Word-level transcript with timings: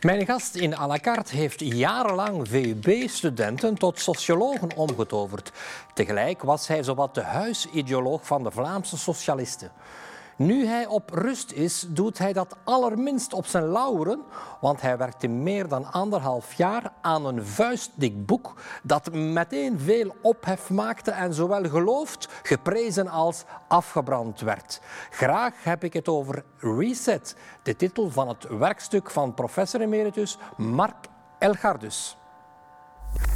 Mijn 0.00 0.26
gast 0.26 0.54
in 0.54 0.74
à 0.74 0.86
la 0.86 0.98
carte 0.98 1.36
heeft 1.36 1.60
jarenlang 1.60 2.48
VUB-studenten 2.48 3.74
tot 3.74 4.00
sociologen 4.00 4.76
omgetoverd. 4.76 5.52
Tegelijk 5.94 6.42
was 6.42 6.66
hij 6.66 6.82
zowat 6.82 7.14
de 7.14 7.22
huisideoloog 7.22 8.26
van 8.26 8.42
de 8.42 8.50
Vlaamse 8.50 8.98
socialisten. 8.98 9.70
Nu 10.38 10.66
hij 10.66 10.86
op 10.86 11.10
rust 11.10 11.52
is, 11.52 11.86
doet 11.88 12.18
hij 12.18 12.32
dat 12.32 12.56
allerminst 12.64 13.32
op 13.32 13.46
zijn 13.46 13.64
lauweren, 13.64 14.22
want 14.60 14.80
hij 14.80 14.96
werkte 14.96 15.28
meer 15.28 15.68
dan 15.68 15.92
anderhalf 15.92 16.54
jaar 16.54 16.92
aan 17.00 17.24
een 17.24 17.46
vuistdik 17.46 18.26
boek 18.26 18.54
dat 18.82 19.12
meteen 19.12 19.78
veel 19.78 20.14
ophef 20.22 20.70
maakte 20.70 21.10
en 21.10 21.34
zowel 21.34 21.68
geloofd, 21.68 22.28
geprezen 22.42 23.08
als 23.08 23.44
afgebrand 23.68 24.40
werd. 24.40 24.80
Graag 25.10 25.64
heb 25.64 25.84
ik 25.84 25.92
het 25.92 26.08
over 26.08 26.44
Reset, 26.58 27.36
de 27.62 27.76
titel 27.76 28.10
van 28.10 28.28
het 28.28 28.46
werkstuk 28.48 29.10
van 29.10 29.34
professor 29.34 29.80
emeritus 29.80 30.38
Mark 30.56 31.06
Elgardus. 31.38 32.17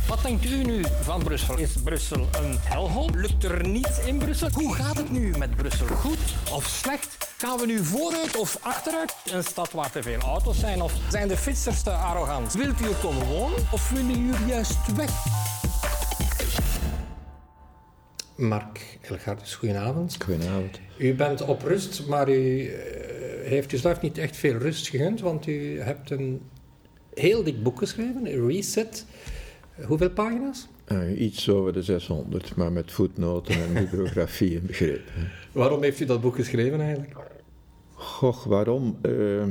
Wat 0.08 0.22
denkt 0.22 0.44
u 0.44 0.64
nu 0.64 0.84
van 1.00 1.22
Brussel? 1.22 1.58
Is 1.58 1.76
Brussel 1.84 2.20
een 2.20 2.56
helhol? 2.60 3.10
Lukt 3.14 3.44
er 3.44 3.68
niets 3.68 4.04
in 4.04 4.18
Brussel? 4.18 4.48
Hoe 4.52 4.74
gaat 4.74 4.96
het 4.96 5.10
nu 5.10 5.34
met 5.38 5.56
Brussel? 5.56 5.86
Goed 5.86 6.18
of 6.52 6.64
slecht? 6.64 7.34
Gaan 7.38 7.58
we 7.58 7.66
nu 7.66 7.84
vooruit 7.84 8.36
of 8.36 8.58
achteruit? 8.60 9.14
Een 9.32 9.44
stad 9.44 9.72
waar 9.72 9.90
te 9.90 10.02
veel 10.02 10.18
auto's 10.18 10.58
zijn? 10.58 10.82
Of 10.82 10.92
zijn 11.10 11.28
de 11.28 11.36
fietsers 11.36 11.82
te 11.82 11.90
arrogant? 11.90 12.52
Wilt 12.52 12.80
u 12.80 12.84
er 12.84 12.94
komen 13.02 13.26
wonen 13.26 13.58
of 13.72 13.90
willen 13.90 14.20
u 14.20 14.32
juist 14.46 14.94
weg? 14.96 15.10
Mark 18.36 18.98
Elgardus, 19.00 19.54
goedenavond. 19.54 20.16
Goedenavond. 20.24 20.80
U 20.98 21.14
bent 21.14 21.40
op 21.40 21.62
rust, 21.62 22.06
maar 22.06 22.28
u 22.28 22.60
uh, 22.60 22.72
heeft 23.48 23.72
uzelf 23.72 24.00
niet 24.00 24.18
echt 24.18 24.36
veel 24.36 24.58
rust 24.58 24.88
gegund, 24.88 25.20
want 25.20 25.46
u 25.46 25.80
hebt 25.80 26.10
een 26.10 26.42
heel 27.14 27.42
dik 27.42 27.62
boek 27.62 27.78
geschreven, 27.78 28.46
Reset. 28.46 29.06
Hoeveel 29.86 30.10
pagina's? 30.10 30.68
Uh, 30.88 31.20
iets 31.20 31.48
over 31.48 31.72
de 31.72 31.82
600, 31.82 32.56
maar 32.56 32.72
met 32.72 32.92
voetnoten 32.92 33.54
en 33.54 33.72
bibliografie 33.72 34.58
en 34.58 34.66
begrepen. 34.66 35.12
Waarom 35.52 35.82
heeft 35.82 36.00
u 36.00 36.04
dat 36.04 36.20
boek 36.20 36.34
geschreven 36.34 36.80
eigenlijk? 36.80 37.16
Goh, 37.94 38.46
waarom? 38.46 38.98
Uh, 39.02 39.42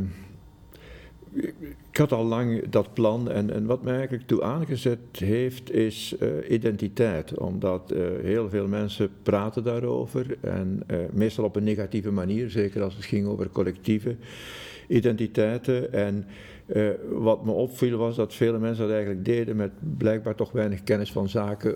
ik 1.91 1.97
had 1.97 2.11
al 2.11 2.25
lang 2.25 2.69
dat 2.69 2.93
plan 2.93 3.31
en, 3.31 3.53
en 3.53 3.65
wat 3.65 3.83
mij 3.83 3.93
eigenlijk 3.93 4.27
toe 4.27 4.43
aangezet 4.43 4.99
heeft 5.11 5.71
is 5.71 6.15
uh, 6.19 6.29
identiteit. 6.49 7.37
Omdat 7.37 7.91
uh, 7.93 7.99
heel 8.21 8.49
veel 8.49 8.67
mensen 8.67 9.09
praten 9.23 9.63
daarover 9.63 10.37
en 10.41 10.83
uh, 10.87 10.97
meestal 11.11 11.43
op 11.43 11.55
een 11.55 11.63
negatieve 11.63 12.11
manier, 12.11 12.49
zeker 12.49 12.83
als 12.83 12.95
het 12.95 13.05
ging 13.05 13.27
over 13.27 13.49
collectieve 13.49 14.15
identiteiten. 14.87 15.93
En 15.93 16.25
uh, 16.65 16.89
wat 17.09 17.45
me 17.45 17.51
opviel 17.51 17.97
was 17.97 18.15
dat 18.15 18.33
vele 18.33 18.59
mensen 18.59 18.83
dat 18.83 18.93
eigenlijk 18.93 19.25
deden 19.25 19.55
met 19.55 19.71
blijkbaar 19.97 20.35
toch 20.35 20.51
weinig 20.51 20.83
kennis 20.83 21.11
van 21.11 21.29
zaken 21.29 21.75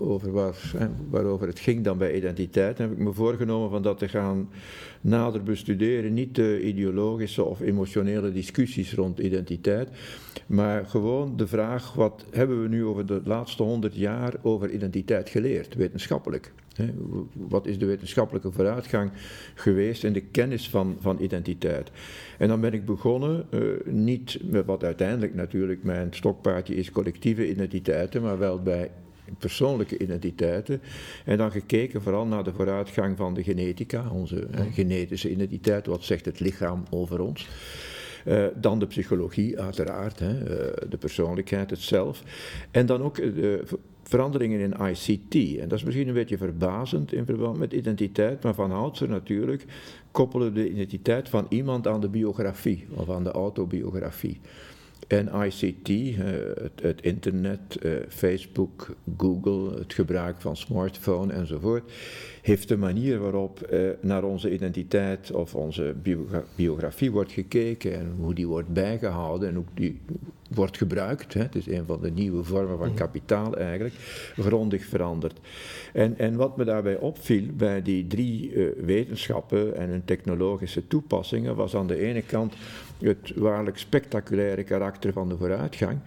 over 0.00 0.32
waar, 0.32 0.72
waarover 1.10 1.46
het 1.46 1.58
ging 1.58 1.84
dan 1.84 1.98
bij 1.98 2.14
identiteit. 2.14 2.78
En 2.78 2.88
heb 2.88 2.92
ik 2.92 3.04
me 3.04 3.12
voorgenomen 3.12 3.70
van 3.70 3.82
dat 3.82 3.98
te 3.98 4.08
gaan 4.08 4.48
nader 5.00 5.42
bestuderen. 5.42 6.14
Niet 6.14 6.34
de 6.34 6.62
ideologische 6.62 7.44
of 7.44 7.60
emotionele 7.60 8.32
discussies 8.32 8.94
rond 8.94 9.18
identiteit, 9.18 9.88
maar 10.46 10.86
gewoon 10.86 11.36
de 11.36 11.46
vraag 11.46 11.92
wat 11.92 12.24
hebben 12.30 12.62
we 12.62 12.68
nu 12.68 12.84
over 12.84 13.06
de 13.06 13.20
laatste 13.24 13.62
honderd 13.62 13.94
jaar 13.94 14.34
over 14.42 14.70
identiteit 14.70 15.28
geleerd, 15.28 15.74
wetenschappelijk. 15.74 16.52
Wat 17.32 17.66
is 17.66 17.78
de 17.78 17.86
wetenschappelijke 17.86 18.52
vooruitgang 18.52 19.10
geweest 19.54 20.04
in 20.04 20.12
de 20.12 20.20
kennis 20.20 20.68
van, 20.68 20.96
van 21.00 21.20
identiteit? 21.20 21.90
En 22.38 22.48
dan 22.48 22.60
ben 22.60 22.72
ik 22.72 22.84
begonnen, 22.84 23.46
uh, 23.50 23.60
niet 23.84 24.29
met 24.42 24.66
wat 24.66 24.84
uiteindelijk 24.84 25.34
natuurlijk 25.34 25.82
mijn 25.82 26.08
stokpaardje 26.10 26.74
is, 26.74 26.90
collectieve 26.90 27.50
identiteiten, 27.50 28.22
maar 28.22 28.38
wel 28.38 28.62
bij 28.62 28.90
persoonlijke 29.38 29.98
identiteiten. 29.98 30.80
En 31.24 31.36
dan 31.36 31.50
gekeken 31.50 32.02
vooral 32.02 32.26
naar 32.26 32.44
de 32.44 32.52
vooruitgang 32.52 33.16
van 33.16 33.34
de 33.34 33.42
genetica, 33.42 34.10
onze 34.10 34.46
hè, 34.50 34.70
genetische 34.70 35.30
identiteit, 35.30 35.86
wat 35.86 36.04
zegt 36.04 36.24
het 36.24 36.40
lichaam 36.40 36.84
over 36.90 37.20
ons. 37.20 37.48
Uh, 38.26 38.46
dan 38.56 38.78
de 38.78 38.86
psychologie, 38.86 39.60
uiteraard, 39.60 40.18
hè, 40.18 40.32
uh, 40.32 40.88
de 40.88 40.96
persoonlijkheid, 40.98 41.70
het 41.70 41.78
zelf. 41.78 42.22
En 42.70 42.86
dan 42.86 43.02
ook 43.02 43.16
de 43.16 43.64
veranderingen 44.02 44.60
in 44.60 44.86
ICT. 44.86 45.58
En 45.58 45.68
dat 45.68 45.78
is 45.78 45.84
misschien 45.84 46.08
een 46.08 46.14
beetje 46.14 46.38
verbazend 46.38 47.12
in 47.12 47.24
verband 47.24 47.58
met 47.58 47.72
identiteit, 47.72 48.42
maar 48.42 48.54
van 48.54 48.72
oudsher 48.72 49.08
natuurlijk 49.08 49.64
koppelen 50.10 50.54
de 50.54 50.70
identiteit 50.70 51.28
van 51.28 51.46
iemand 51.48 51.86
aan 51.86 52.00
de 52.00 52.08
biografie 52.08 52.86
of 52.94 53.10
aan 53.10 53.24
de 53.24 53.30
autobiografie. 53.30 54.40
En 55.06 55.28
ICT, 55.46 55.88
uh, 55.88 56.24
het, 56.82 57.02
internet, 57.02 57.60
uh, 57.82 57.92
Facebook, 58.08 58.94
Google, 59.16 59.78
het 59.78 59.94
gebruik 59.94 60.40
van 60.40 60.56
smartphone 60.56 61.32
enzovoort, 61.32 61.92
heeft 62.42 62.68
de 62.68 62.76
manier 62.76 63.18
waarop 63.18 63.68
uh, 63.72 63.90
naar 64.00 64.24
onze 64.24 64.52
identiteit 64.52 65.32
of 65.32 65.54
onze 65.54 65.94
biogra 66.02 66.44
biografie 66.54 67.10
wordt 67.10 67.32
gekeken 67.32 67.94
en 67.94 68.14
hoe 68.20 68.34
die 68.34 68.46
wordt 68.46 68.72
bijgehouden 68.72 69.48
en 69.48 69.54
hoe 69.54 69.64
die 69.74 70.00
wordt 70.54 70.76
gebruikt. 70.76 71.34
Hè. 71.34 71.40
Het 71.40 71.54
is 71.54 71.66
een 71.66 71.86
van 71.86 72.00
de 72.00 72.10
nieuwe 72.10 72.44
vormen 72.44 72.78
van 72.78 72.94
kapitaal 72.94 73.56
eigenlijk, 73.56 73.94
grondig 74.36 74.84
veranderd. 74.84 75.40
En, 75.92 76.18
en 76.18 76.36
wat 76.36 76.56
me 76.56 76.64
daarbij 76.64 76.96
opviel 76.96 77.44
bij 77.52 77.82
die 77.82 78.06
drie 78.06 78.52
uh, 78.52 78.84
wetenschappen 78.84 79.76
en 79.76 79.88
hun 79.88 80.04
technologische 80.04 80.86
toepassingen 80.86 81.56
was 81.56 81.76
aan 81.76 81.86
de 81.86 81.98
ene 81.98 82.22
kant 82.22 82.54
het 82.98 83.32
waarlijk 83.34 83.78
spectaculaire 83.78 84.64
karakter 84.64 85.12
van 85.12 85.28
de 85.28 85.36
vooruitgang. 85.36 85.98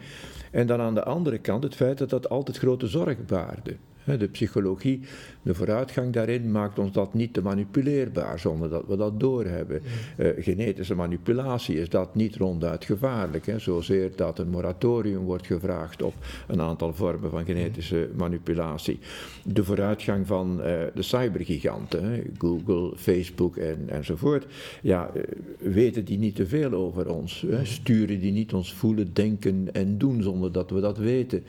En 0.52 0.68
dan 0.68 0.80
aan 0.80 0.96
de 0.96 1.04
andere 1.04 1.38
kant 1.38 1.64
het 1.64 1.76
feit 1.76 1.98
dat 1.98 2.10
dat 2.10 2.30
altijd 2.30 2.58
grote 2.58 2.88
zorg 2.88 3.26
baarde. 3.26 3.76
De 4.06 4.28
psychologie, 4.28 5.02
de 5.42 5.54
vooruitgang 5.54 6.14
daarin 6.14 6.52
maakt 6.52 6.80
ons 6.80 6.92
dat 6.92 7.14
niet 7.14 7.34
te 7.34 7.42
manipuleerbaar 7.42 8.40
zonder 8.40 8.70
dat 8.70 8.84
we 8.88 8.98
dat 8.98 9.20
doorhebben. 9.20 9.82
Uh, 10.18 10.28
genetische 10.38 10.96
manipulatie 10.96 11.80
is 11.80 11.90
dat 11.90 12.16
niet 12.16 12.36
ronduit 12.36 12.86
gevaarlijk. 12.86 13.46
Hè? 13.46 13.60
Zozeer 13.60 14.12
dat 14.16 14.40
een 14.40 14.50
moratorium 14.50 15.24
wordt 15.24 15.46
gevraagd 15.46 16.02
op 16.02 16.14
een 16.48 16.62
aantal 16.62 16.94
vormen 16.94 17.30
van 17.30 17.46
genetische 17.46 18.10
manipulatie. 18.16 19.00
De 19.44 19.64
vooruitgang 19.64 20.28
van 20.28 20.58
uh, 20.58 20.66
de 20.96 21.02
cybergiganten, 21.02 22.04
hè? 22.04 22.22
Google, 22.38 22.94
Facebook 22.96 23.58
en, 23.58 23.84
enzovoort, 23.88 24.46
ja, 24.82 25.12
uh, 25.16 25.24
weten 25.58 26.06
die 26.06 26.18
niet 26.18 26.36
te 26.36 26.48
veel 26.48 26.72
over 26.72 27.10
ons. 27.10 27.46
Hè? 27.50 27.66
Sturen 27.66 28.20
die 28.20 28.32
niet 28.32 28.54
ons 28.54 28.74
voelen, 28.74 29.10
denken 29.14 29.68
en 29.72 29.98
doen 29.98 30.24
zonder 30.24 30.52
dat 30.52 30.70
we 30.70 30.80
dat 30.80 30.98
weten. 30.98 31.44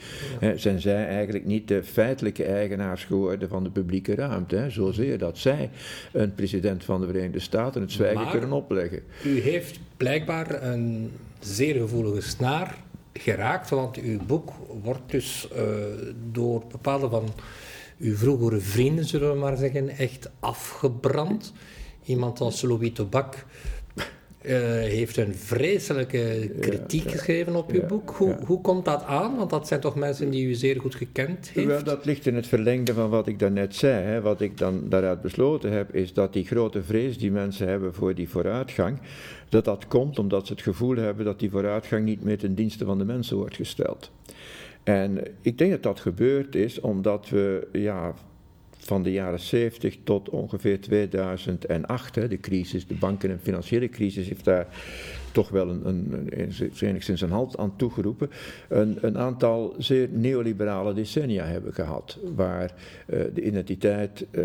Zijn 0.54 0.80
zij 0.80 1.06
eigenlijk 1.06 1.44
niet 1.44 1.68
de 1.68 1.82
feitelijke 1.82 2.43
eigenaars 2.44 3.04
geworden 3.04 3.48
van 3.48 3.64
de 3.64 3.70
publieke 3.70 4.14
ruimte. 4.14 4.56
Hè, 4.56 4.70
zozeer 4.70 5.18
dat 5.18 5.38
zij 5.38 5.70
een 6.12 6.34
president 6.34 6.84
van 6.84 7.00
de 7.00 7.06
Verenigde 7.06 7.38
Staten 7.38 7.80
het 7.80 7.92
zwijgen 7.92 8.22
maar 8.22 8.30
kunnen 8.30 8.52
opleggen. 8.52 9.02
U 9.24 9.40
heeft 9.40 9.78
blijkbaar 9.96 10.62
een 10.62 11.10
zeer 11.38 11.74
gevoelige 11.74 12.20
snaar 12.20 12.76
geraakt, 13.12 13.70
want 13.70 13.96
uw 13.96 14.18
boek 14.26 14.52
wordt 14.82 15.10
dus 15.10 15.48
uh, 15.56 15.62
door 16.32 16.62
bepaalde 16.70 17.08
van 17.08 17.28
uw 17.98 18.16
vroegere 18.16 18.60
vrienden, 18.60 19.04
zullen 19.04 19.32
we 19.32 19.38
maar 19.38 19.56
zeggen, 19.56 19.88
echt 19.88 20.30
afgebrand. 20.40 21.52
Iemand 22.04 22.40
als 22.40 22.62
Louis 22.62 22.92
Tobak 22.92 23.44
uh, 24.44 24.52
heeft 24.68 25.16
een 25.16 25.34
vreselijke 25.34 26.50
kritiek 26.60 27.04
ja, 27.04 27.10
geschreven 27.10 27.56
op 27.56 27.70
uw 27.70 27.80
ja, 27.80 27.86
boek. 27.86 28.10
Hoe, 28.10 28.36
hoe 28.46 28.60
komt 28.60 28.84
dat 28.84 29.04
aan? 29.04 29.36
Want 29.36 29.50
dat 29.50 29.68
zijn 29.68 29.80
toch 29.80 29.94
mensen 29.94 30.30
die 30.30 30.46
u 30.46 30.54
zeer 30.54 30.80
goed 30.80 30.94
gekend 30.94 31.50
heeft? 31.54 31.66
Wel, 31.66 31.84
dat 31.84 32.04
ligt 32.04 32.26
in 32.26 32.34
het 32.34 32.46
verlengde 32.46 32.94
van 32.94 33.10
wat 33.10 33.26
ik 33.26 33.38
daarnet 33.38 33.74
zei. 33.74 34.04
Hè. 34.04 34.20
Wat 34.20 34.40
ik 34.40 34.58
dan 34.58 34.88
daaruit 34.88 35.20
besloten 35.20 35.72
heb, 35.72 35.94
is 35.94 36.12
dat 36.12 36.32
die 36.32 36.44
grote 36.44 36.82
vrees 36.82 37.18
die 37.18 37.30
mensen 37.30 37.68
hebben 37.68 37.94
voor 37.94 38.14
die 38.14 38.28
vooruitgang, 38.28 38.98
dat 39.48 39.64
dat 39.64 39.86
komt 39.86 40.18
omdat 40.18 40.46
ze 40.46 40.52
het 40.52 40.62
gevoel 40.62 40.96
hebben 40.96 41.24
dat 41.24 41.38
die 41.38 41.50
vooruitgang 41.50 42.04
niet 42.04 42.24
meer 42.24 42.38
ten 42.38 42.54
dienste 42.54 42.84
van 42.84 42.98
de 42.98 43.04
mensen 43.04 43.36
wordt 43.36 43.56
gesteld. 43.56 44.10
En 44.82 45.20
ik 45.40 45.58
denk 45.58 45.70
dat 45.70 45.82
dat 45.82 46.00
gebeurd 46.00 46.54
is 46.54 46.80
omdat 46.80 47.28
we, 47.28 47.68
ja, 47.72 48.14
van 48.86 49.02
de 49.02 49.12
jaren 49.12 49.40
70 49.40 49.98
tot 50.04 50.28
ongeveer 50.28 50.80
2008, 50.80 52.14
hè, 52.14 52.28
de 52.28 52.40
crisis, 52.40 52.86
de 52.86 52.94
banken- 52.94 53.30
en 53.30 53.40
financiële 53.40 53.88
crisis, 53.88 54.28
heeft 54.28 54.44
daar 54.44 54.66
toch 55.34 55.48
wel 55.48 55.68
een, 55.68 55.86
een, 55.86 56.52
enigszins 56.80 57.20
een 57.20 57.30
halt 57.30 57.56
aan 57.56 57.76
toegeroepen, 57.76 58.30
een, 58.68 58.98
een 59.00 59.18
aantal 59.18 59.74
zeer 59.78 60.08
neoliberale 60.10 60.94
decennia 60.94 61.44
hebben 61.44 61.74
gehad, 61.74 62.18
waar 62.34 62.74
uh, 63.06 63.20
de 63.34 63.42
identiteit, 63.42 64.26
uh, 64.30 64.44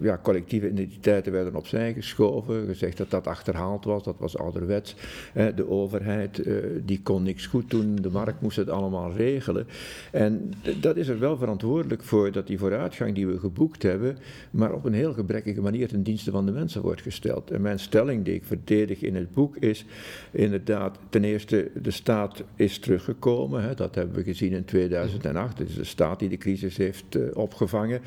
ja, 0.00 0.20
collectieve 0.22 0.68
identiteiten 0.68 1.32
werden 1.32 1.54
opzij 1.54 1.92
geschoven, 1.92 2.66
gezegd 2.66 2.96
dat 2.96 3.10
dat 3.10 3.26
achterhaald 3.26 3.84
was, 3.84 4.02
dat 4.02 4.18
was 4.18 4.38
ouderwets. 4.38 4.94
Uh, 5.34 5.46
de 5.54 5.70
overheid, 5.70 6.42
die 6.84 7.00
kon 7.02 7.22
niks 7.22 7.46
goed 7.46 7.70
doen, 7.70 7.96
de 7.96 8.10
markt 8.10 8.40
moest 8.40 8.56
het 8.56 8.70
allemaal 8.70 9.12
regelen. 9.12 9.66
En 10.12 10.52
dat 10.80 10.96
is 10.96 11.08
er 11.08 11.18
wel 11.18 11.36
verantwoordelijk 11.36 12.02
voor 12.02 12.32
dat 12.32 12.46
die 12.46 12.58
vooruitgang 12.58 13.14
die 13.14 13.26
we 13.26 13.38
geboekt 13.50 13.82
hebben, 13.82 14.18
maar 14.50 14.72
op 14.72 14.84
een 14.84 14.92
heel 14.92 15.12
gebrekkige 15.12 15.60
manier 15.60 15.88
ten 15.88 16.02
dienste 16.02 16.30
van 16.30 16.46
de 16.46 16.52
mensen 16.52 16.82
wordt 16.82 17.02
gesteld. 17.02 17.50
En 17.50 17.60
mijn 17.60 17.78
stelling 17.78 18.24
die 18.24 18.34
ik 18.34 18.44
verdedig 18.44 19.02
in 19.02 19.14
het 19.14 19.32
boek 19.32 19.56
is 19.56 19.84
inderdaad, 20.30 20.98
ten 21.08 21.24
eerste, 21.24 21.70
de 21.82 21.90
staat 21.90 22.42
is 22.56 22.78
teruggekomen. 22.78 23.62
Hè, 23.62 23.74
dat 23.74 23.94
hebben 23.94 24.16
we 24.16 24.22
gezien 24.22 24.52
in 24.52 24.64
2008. 24.64 25.58
Het 25.58 25.68
is 25.68 25.74
de 25.74 25.84
staat 25.84 26.18
die 26.18 26.28
de 26.28 26.36
crisis 26.36 26.76
heeft 26.76 27.16
uh, 27.16 27.22
opgevangen. 27.34 28.00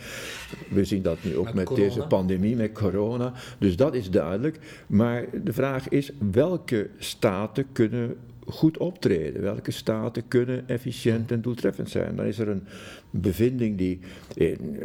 We 0.69 0.85
zien 0.85 1.01
dat 1.01 1.17
nu 1.21 1.37
ook 1.37 1.53
met, 1.53 1.69
met 1.69 1.77
deze 1.77 2.07
pandemie, 2.07 2.55
met 2.55 2.71
corona. 2.71 3.33
Dus 3.57 3.75
dat 3.75 3.95
is 3.95 4.09
duidelijk. 4.09 4.59
Maar 4.87 5.25
de 5.43 5.53
vraag 5.53 5.89
is, 5.89 6.11
welke 6.31 6.89
staten 6.97 7.65
kunnen 7.71 8.15
goed 8.45 8.77
optreden? 8.77 9.41
Welke 9.41 9.71
staten 9.71 10.27
kunnen 10.27 10.67
efficiënt 10.67 11.31
en 11.31 11.41
doeltreffend 11.41 11.89
zijn? 11.89 12.15
Dan 12.15 12.25
is 12.25 12.39
er 12.39 12.47
een 12.47 12.63
bevinding 13.15 13.77
die 13.77 13.99
in, 14.33 14.57
uh, 14.61 14.81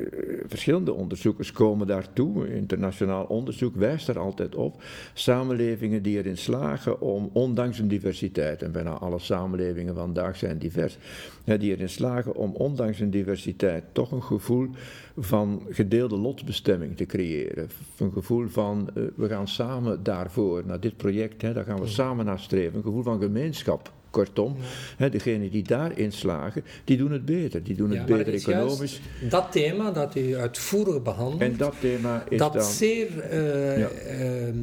verschillende 0.46 0.92
onderzoekers 0.92 1.52
komen 1.52 1.86
daartoe. 1.86 2.54
Internationaal 2.54 3.24
onderzoek 3.24 3.74
wijst 3.76 4.06
daar 4.06 4.18
altijd 4.18 4.54
op. 4.54 4.82
Samenlevingen 5.14 6.02
die 6.02 6.16
erin 6.18 6.36
slagen 6.36 7.00
om, 7.00 7.30
ondanks 7.32 7.78
een 7.78 7.88
diversiteit, 7.88 8.62
en 8.62 8.72
bijna 8.72 8.90
alle 8.90 9.18
samenlevingen 9.18 9.94
vandaag 9.94 10.36
zijn 10.36 10.58
divers, 10.58 10.98
die 11.44 11.70
erin 11.70 11.88
slagen 11.88 12.34
om 12.34 12.54
ondanks 12.54 13.00
een 13.00 13.10
diversiteit 13.10 13.84
toch 13.92 14.12
een 14.12 14.22
gevoel 14.22 14.68
van 15.16 15.62
gedeelde 15.68 16.16
lotsbestemming 16.16 16.96
te 16.96 17.06
creëren. 17.06 17.68
Een 17.98 18.12
gevoel 18.12 18.48
van 18.48 18.90
uh, 18.94 19.04
we 19.16 19.28
gaan 19.28 19.48
samen 19.48 20.02
daarvoor, 20.02 20.62
naar 20.66 20.80
dit 20.80 20.96
project, 20.96 21.42
hè, 21.42 21.52
daar 21.52 21.64
gaan 21.64 21.80
we 21.80 21.86
samen 21.86 22.24
naar 22.24 22.38
streven. 22.38 22.76
Een 22.76 22.82
gevoel 22.82 23.02
van 23.02 23.20
gemeenschap. 23.20 23.96
Kortom, 24.10 24.56
hè, 24.96 25.10
degenen 25.10 25.50
die 25.50 25.62
daarin 25.62 26.12
slagen, 26.12 26.64
die 26.84 26.96
doen 26.96 27.12
het 27.12 27.24
beter. 27.24 27.62
Die 27.62 27.76
doen 27.76 27.90
het 27.90 28.06
beter 28.06 28.34
economisch. 28.34 29.00
Dat 29.28 29.52
thema 29.52 29.90
dat 29.90 30.16
u 30.16 30.36
uitvoerig 30.36 31.02
behandelt, 31.02 31.40
en 31.40 31.56
dat, 31.56 31.74
thema 31.80 32.24
is 32.28 32.38
dat 32.38 32.52
dan, 32.52 32.62
zeer 32.62 33.08
uh, 33.32 33.78
ja. 33.78 33.88
uh, 34.20 34.54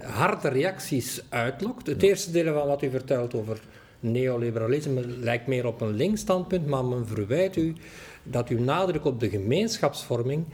harde 0.00 0.48
reacties 0.48 1.22
uitlokt. 1.28 1.86
Het 1.86 2.02
eerste 2.02 2.30
deel 2.30 2.54
van 2.54 2.66
wat 2.66 2.82
u 2.82 2.90
vertelt 2.90 3.34
over 3.34 3.60
neoliberalisme 4.00 5.06
lijkt 5.06 5.46
meer 5.46 5.66
op 5.66 5.80
een 5.80 5.94
links 5.94 6.20
standpunt, 6.20 6.66
maar 6.66 6.84
men 6.84 7.06
verwijt 7.06 7.56
u 7.56 7.74
dat 8.22 8.48
uw 8.48 8.60
nadruk 8.60 9.04
op 9.04 9.20
de 9.20 9.30
gemeenschapsvorming. 9.30 10.44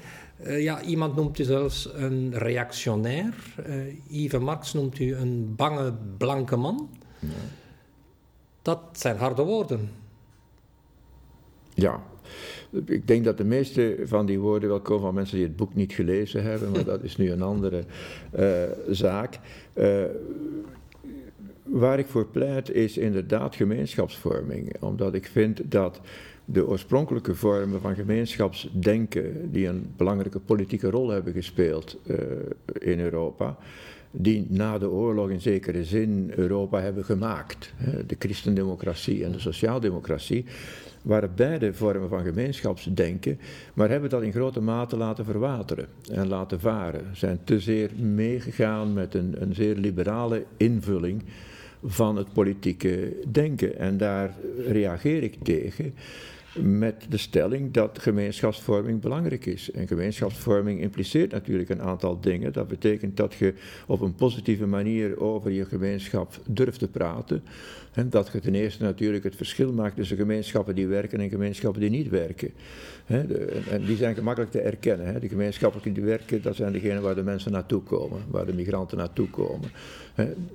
Uh, 0.47 0.63
ja, 0.63 0.83
iemand 0.83 1.17
noemt 1.17 1.39
u 1.39 1.45
zelfs 1.45 1.89
een 1.95 2.33
reactionair. 2.35 3.35
Yves 4.09 4.41
Marx 4.41 4.73
noemt 4.73 4.99
u 4.99 5.15
een 5.15 5.55
bange 5.57 5.95
blanke 6.19 6.57
man. 6.57 6.89
Dat 8.63 8.81
zijn 8.93 9.17
harde 9.17 9.43
woorden. 9.43 9.91
Ja, 11.75 12.03
ik 12.85 13.07
denk 13.07 13.25
dat 13.25 13.37
de 13.37 13.45
meeste 13.45 13.99
van 14.05 14.27
die 14.27 14.39
woorden 14.39 14.69
wel 14.69 14.81
komen 14.81 15.03
van 15.03 15.15
mensen 15.15 15.37
die 15.37 15.47
het 15.47 15.57
boek 15.57 15.75
niet 15.75 15.93
gelezen 15.93 16.43
hebben, 16.43 16.71
maar 16.71 16.85
dat 16.85 17.03
is 17.03 17.17
nu 17.17 17.31
een 17.31 17.43
andere 17.43 17.85
uh, 18.39 18.63
zaak. 18.91 19.39
waar 21.63 21.99
ik 21.99 22.07
voor 22.07 22.27
pleit 22.27 22.71
is 22.71 22.99
inderdaad 22.99 23.57
gemeenschapsvorming, 23.57 24.77
omdat 24.81 25.15
ik 25.15 25.27
vind 25.27 25.71
dat 25.71 26.01
de 26.51 26.67
oorspronkelijke 26.67 27.35
vormen 27.35 27.81
van 27.81 27.95
gemeenschapsdenken, 27.95 29.53
die 29.53 29.67
een 29.67 29.93
belangrijke 29.97 30.41
politieke 30.41 30.91
rol 30.91 31.09
hebben 31.09 31.33
gespeeld 31.33 31.99
uh, 32.07 32.17
in 32.79 33.01
Europa, 33.01 33.57
die 34.11 34.47
na 34.49 34.79
de 34.79 34.91
oorlog 34.91 35.31
in 35.31 35.41
zekere 35.41 35.85
zin 35.85 36.33
Europa 36.37 36.81
hebben 36.81 37.05
gemaakt. 37.05 37.73
De 38.07 38.17
christendemocratie 38.19 39.25
en 39.25 39.33
de 39.33 39.39
sociaaldemocratie 39.39 40.45
waren 41.03 41.33
beide 41.35 41.75
vormen 41.75 42.09
van 42.09 42.23
gemeenschapsdenken, 42.23 43.39
maar 43.75 43.89
hebben 43.89 44.11
dat 44.11 44.23
in 44.23 44.33
grote 44.33 44.61
mate 44.61 44.97
laten 44.97 45.25
verwateren 45.25 45.87
en 46.13 46.29
laten 46.29 46.61
varen. 46.61 47.05
Zijn 47.13 47.39
te 47.45 47.61
zeer 47.61 47.91
meegegaan 47.97 48.93
met 48.93 49.15
een, 49.15 49.35
een 49.39 49.55
zeer 49.55 49.77
liberale 49.77 50.45
invulling 50.57 51.23
van 51.85 52.17
het 52.17 52.33
politieke 52.33 53.17
denken. 53.31 53.79
En 53.79 53.97
daar 53.97 54.35
reageer 54.67 55.23
ik 55.23 55.37
tegen 55.43 55.95
met 56.55 57.07
de 57.09 57.17
stelling 57.17 57.73
dat 57.73 57.99
gemeenschapsvorming 57.99 59.01
belangrijk 59.01 59.47
is. 59.47 59.71
En 59.71 59.87
gemeenschapsvorming 59.87 60.81
impliceert 60.81 61.33
natuurlijk 61.33 61.69
een 61.69 61.83
aantal 61.83 62.21
dingen. 62.21 62.53
Dat 62.53 62.69
betekent 62.69 63.17
dat 63.17 63.35
je 63.35 63.55
op 63.87 64.01
een 64.01 64.15
positieve 64.15 64.67
manier 64.67 65.21
over 65.21 65.51
je 65.51 65.65
gemeenschap 65.65 66.41
durft 66.47 66.79
te 66.79 66.89
praten. 66.89 67.43
En 67.93 68.11
dat 68.11 68.31
je 68.33 68.41
ten 68.41 68.55
eerste 68.55 68.83
natuurlijk 68.83 69.25
het 69.25 69.37
verschil 69.37 69.73
maakt 69.73 69.97
tussen 69.97 70.17
gemeenschappen 70.17 70.75
die 70.75 70.87
werken 70.87 71.21
en 71.21 71.29
gemeenschappen 71.29 71.81
die 71.81 71.91
niet 71.91 72.09
werken. 72.09 72.51
en 73.07 73.85
die 73.87 73.97
zijn 73.97 74.15
gemakkelijk 74.15 74.51
te 74.53 74.61
erkennen. 74.61 75.21
De 75.21 75.29
gemeenschappen 75.29 75.93
die 75.93 76.03
werken, 76.03 76.43
dat 76.43 76.57
zijn 76.57 76.73
degenen 76.73 77.03
waar 77.03 77.15
de 77.15 77.23
mensen 77.23 77.53
naartoe 77.53 77.83
komen, 77.83 78.21
waar 78.29 78.47
de 78.47 78.55
migranten 78.55 78.99
naartoe 78.99 79.31
komen. 79.31 79.71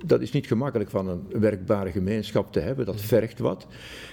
Dat 0.04 0.20
is 0.20 0.32
niet 0.32 0.46
gemakkelijk 0.46 0.90
van 0.90 1.08
een 1.08 1.40
werkbare 1.40 1.90
gemeenschap 1.90 2.52
te 2.52 2.60
hebben, 2.60 2.86
dat 2.86 3.00
vergt 3.00 3.38
wat. 3.38 3.66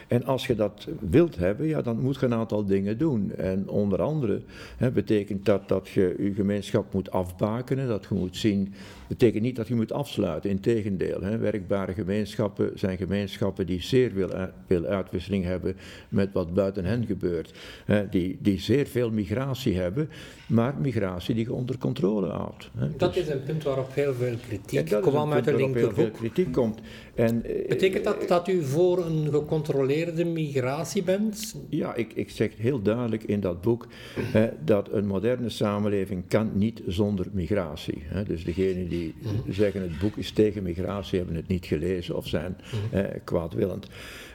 En 0.07 0.25
als 0.25 0.47
je 0.47 0.55
dat 0.55 0.87
wilt 0.99 1.35
hebben, 1.35 1.67
ja, 1.67 1.80
dan 1.83 1.99
moet 1.99 2.19
je 2.19 2.25
een 2.25 2.33
aantal 2.33 2.65
dingen 2.65 2.97
doen. 2.97 3.31
En 3.35 3.69
onder 3.69 4.01
andere 4.01 4.41
hè, 4.77 4.91
betekent 4.91 5.45
dat 5.45 5.67
dat 5.67 5.89
je 5.89 6.15
je 6.19 6.33
gemeenschap 6.33 6.93
moet 6.93 7.11
afbakenen, 7.11 7.87
dat 7.87 8.05
je 8.09 8.15
moet 8.15 8.37
zien, 8.37 8.73
betekent 9.07 9.43
niet 9.43 9.55
dat 9.55 9.67
je 9.67 9.75
moet 9.75 9.91
afsluiten, 9.91 10.49
integendeel. 10.49 11.21
Hè. 11.21 11.37
Werkbare 11.37 11.93
gemeenschappen 11.93 12.71
zijn 12.75 12.97
gemeenschappen 12.97 13.65
die 13.65 13.81
zeer 13.81 14.11
veel, 14.11 14.29
veel 14.67 14.85
uitwisseling 14.85 15.43
hebben 15.43 15.75
met 16.09 16.29
wat 16.33 16.53
buiten 16.53 16.85
hen 16.85 17.05
gebeurt. 17.05 17.53
Hè, 17.85 18.09
die, 18.09 18.37
die 18.41 18.59
zeer 18.59 18.87
veel 18.87 19.11
migratie 19.11 19.77
hebben, 19.77 20.09
maar 20.47 20.75
migratie 20.81 21.35
die 21.35 21.45
je 21.45 21.53
onder 21.53 21.77
controle 21.77 22.27
houdt. 22.27 22.69
Hè. 22.77 22.87
Dat 22.97 23.13
dus, 23.13 23.23
is 23.23 23.29
een 23.29 23.43
punt 23.43 23.63
waarop 23.63 23.93
heel 23.93 24.13
veel 24.13 24.35
kritiek 24.47 25.01
kwam 25.01 25.31
uit 25.31 25.45
de 25.45 25.55
linkerhoek. 25.55 25.95
Heel 25.95 26.05
veel 26.05 26.11
kritiek 26.11 26.51
komt. 26.51 26.79
En, 27.15 27.41
Betekent 27.67 28.03
dat 28.03 28.27
dat 28.27 28.47
u 28.47 28.63
voor 28.63 29.05
een 29.05 29.31
gecontroleerde 29.31 30.25
migratie 30.25 31.03
bent? 31.03 31.55
Ja, 31.69 31.95
ik, 31.95 32.13
ik 32.13 32.29
zeg 32.29 32.51
heel 32.57 32.81
duidelijk 32.81 33.23
in 33.23 33.39
dat 33.39 33.61
boek 33.61 33.87
hè, 34.15 34.49
dat 34.65 34.91
een 34.91 35.07
moderne 35.07 35.49
samenleving 35.49 36.23
kan 36.27 36.51
niet 36.53 36.81
zonder 36.87 37.25
migratie. 37.31 38.03
Hè. 38.05 38.23
Dus 38.23 38.43
degenen 38.43 38.87
die 38.87 39.15
zeggen 39.49 39.81
het 39.81 39.99
boek 39.99 40.17
is 40.17 40.31
tegen 40.31 40.63
migratie, 40.63 41.17
hebben 41.17 41.35
het 41.35 41.47
niet 41.47 41.65
gelezen 41.65 42.15
of 42.15 42.27
zijn 42.27 42.57
mm. 42.57 42.99
eh, 42.99 43.05
kwaadwillend. 43.23 43.87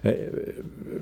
Eh, 0.03 0.13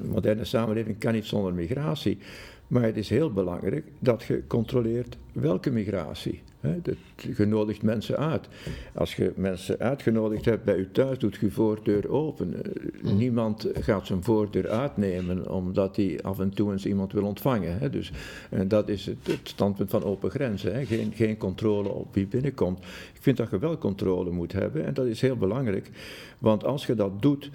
een 0.00 0.08
moderne 0.08 0.44
samenleving 0.44 0.98
kan 0.98 1.12
niet 1.12 1.26
zonder 1.26 1.54
migratie. 1.54 2.18
Maar 2.66 2.82
het 2.82 2.96
is 2.96 3.08
heel 3.08 3.32
belangrijk 3.32 3.84
dat 3.98 4.22
je 4.22 4.42
controleert 4.46 5.16
welke 5.32 5.70
migratie. 5.70 6.42
Dat, 6.82 6.94
je 7.36 7.46
nodigt 7.46 7.82
mensen 7.82 8.16
uit. 8.16 8.48
Als 8.94 9.14
je 9.14 9.32
mensen 9.36 9.78
uitgenodigd 9.78 10.44
hebt 10.44 10.64
bij 10.64 10.76
u 10.76 10.88
thuis, 10.92 11.18
doet 11.18 11.36
je 11.36 11.50
voordeur 11.50 12.10
open. 12.10 12.54
Eh. 12.54 13.12
Niemand 13.12 13.68
gaat 13.74 14.06
zijn 14.06 14.22
voordeur 14.22 14.68
uitnemen 14.68 15.50
omdat 15.50 15.96
hij 15.96 16.18
af 16.22 16.38
en 16.38 16.54
toe 16.54 16.72
eens 16.72 16.86
iemand 16.86 17.12
wil 17.12 17.24
ontvangen. 17.24 17.92
Dus 17.92 18.12
en 18.50 18.68
dat 18.68 18.88
is 18.88 19.06
het, 19.06 19.16
het, 19.22 19.48
standpunt 19.48 19.90
van 19.90 20.04
open 20.04 20.30
grenzen. 20.30 20.86
Geen, 20.86 21.12
geen 21.14 21.36
controle 21.36 21.88
op 21.88 22.14
wie 22.14 22.26
binnenkomt. 22.26 22.78
Ik 23.14 23.20
vind 23.20 23.36
dat 23.36 23.50
je 23.50 23.58
wel 23.58 23.78
controle 23.78 24.30
moet 24.30 24.52
hebben 24.52 24.84
en 24.84 24.94
dat 24.94 25.06
is 25.06 25.20
heel 25.20 25.36
belangrijk. 25.36 25.90
Want 26.38 26.64
als 26.64 26.86
je 26.86 26.94
dat 26.94 27.22
doet 27.22 27.50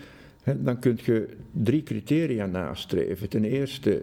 dan 0.57 0.79
kun 0.79 0.99
je 1.03 1.27
drie 1.51 1.83
criteria 1.83 2.45
nastreven. 2.45 3.29
Ten 3.29 3.43
eerste, 3.43 4.01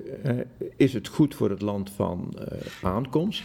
is 0.76 0.92
het 0.92 1.08
goed 1.08 1.34
voor 1.34 1.50
het 1.50 1.62
land 1.62 1.90
van 1.90 2.34
eh, 2.38 2.58
aankomst? 2.82 3.42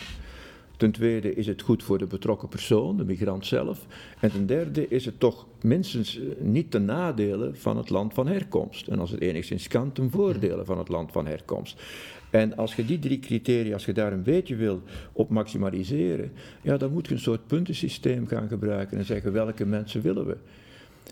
Ten 0.82 0.92
tweede, 0.92 1.36
is 1.36 1.48
het 1.48 1.62
goed 1.62 1.84
voor 1.84 1.98
de 1.98 2.06
betrokken 2.06 2.48
persoon, 2.48 2.98
de 2.98 3.06
migrant 3.06 3.46
zelf? 3.46 3.86
En 4.20 4.32
ten 4.32 4.46
derde, 4.46 4.88
is 4.88 5.06
het 5.06 5.20
toch 5.20 5.48
minstens 5.62 6.20
eh, 6.20 6.26
niet 6.40 6.72
ten 6.72 6.86
nadele 6.86 7.50
van 7.54 7.78
het 7.78 7.90
land 7.90 8.14
van 8.14 8.28
herkomst? 8.28 8.88
En 8.88 9.00
als 9.00 9.12
het 9.12 9.22
enigszins 9.22 9.68
kan, 9.68 9.92
ten 9.92 10.12
voordele 10.12 10.66
van 10.66 10.78
het 10.78 10.88
land 10.88 11.12
van 11.12 11.26
herkomst. 11.26 11.82
En 12.30 12.58
als 12.58 12.76
je 12.76 12.86
die 12.86 13.00
drie 13.00 13.20
criteria, 13.20 13.74
als 13.74 13.86
je 13.86 13.94
daar 13.94 14.14
een 14.14 14.24
beetje 14.24 14.56
wil 14.56 14.82
op 15.12 15.30
maximaliseren, 15.30 16.32
ja, 16.62 16.78
dan 16.78 16.92
moet 16.92 17.08
je 17.08 17.14
een 17.14 17.20
soort 17.20 17.48
puntensysteem 17.48 18.28
gaan 18.28 18.48
gebruiken 18.48 18.98
en 18.98 19.06
zeggen 19.06 19.34
welke 19.34 19.66
mensen 19.66 20.02
willen 20.02 20.26
we. 20.26 20.38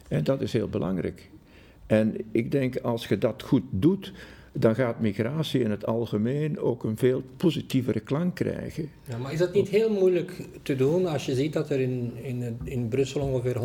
En 0.08 0.24
dat 0.24 0.42
is 0.42 0.54
heel 0.54 0.70
belangrijk. 0.70 1.30
En 1.88 2.16
ik 2.32 2.52
denk 2.52 2.78
als 2.78 3.08
je 3.08 3.18
dat 3.18 3.44
goed 3.44 3.64
doet, 3.70 4.14
dan 4.60 4.76
gaat 4.76 5.00
migratie 5.00 5.62
in 5.62 5.72
het 5.72 5.86
algemeen 5.86 6.60
ook 6.60 6.84
een 6.84 6.98
veel 6.98 7.24
positievere 7.38 8.00
klank 8.00 8.36
krijgen. 8.36 8.90
Ja, 9.04 9.18
maar 9.18 9.34
is 9.34 9.40
dat 9.40 9.54
niet 9.54 9.70
heel 9.70 9.90
moeilijk 9.90 10.32
te 10.62 10.76
doen 10.76 11.06
als 11.06 11.26
je 11.26 11.36
ziet 11.36 11.54
dat 11.54 11.70
er 11.70 11.80
in, 11.80 12.12
in, 12.22 12.58
in 12.64 12.88
Brussel 12.88 13.22
ongeveer 13.22 13.56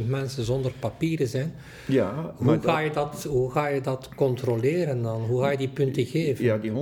100.000 0.00 0.06
mensen 0.06 0.44
zonder 0.44 0.72
papieren 0.78 1.28
zijn? 1.28 1.52
Ja, 1.86 2.34
hoe, 2.36 2.60
ga 2.60 2.78
je 2.78 2.90
dat, 2.90 3.24
hoe 3.24 3.50
ga 3.50 3.66
je 3.66 3.80
dat 3.80 4.08
controleren 4.16 5.02
dan? 5.02 5.20
Hoe 5.20 5.40
ga 5.42 5.50
je 5.50 5.56
die 5.56 5.68
punten 5.68 6.06
geven? 6.06 6.44
Ja, 6.44 6.58
die 6.58 6.72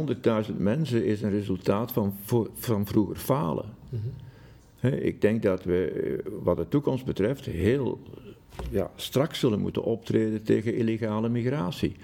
100.000 0.49 0.57
mensen 0.57 1.05
is 1.05 1.23
een 1.23 1.31
resultaat 1.31 1.93
van, 1.93 2.15
van 2.55 2.87
vroeger 2.87 3.17
falen. 3.17 3.67
Mm 3.89 4.01
-hmm. 4.01 4.93
Ik 4.93 5.21
denk 5.21 5.43
dat 5.43 5.65
we, 5.65 6.23
wat 6.43 6.57
de 6.57 6.69
toekomst 6.69 7.05
betreft, 7.05 7.45
heel 7.45 7.99
ja, 8.71 8.91
straks 8.97 9.39
zullen 9.39 9.61
moeten 9.61 9.85
optreden 9.85 10.43
tegen 10.43 10.75
illegale 10.75 11.29
migratie. 11.29 11.97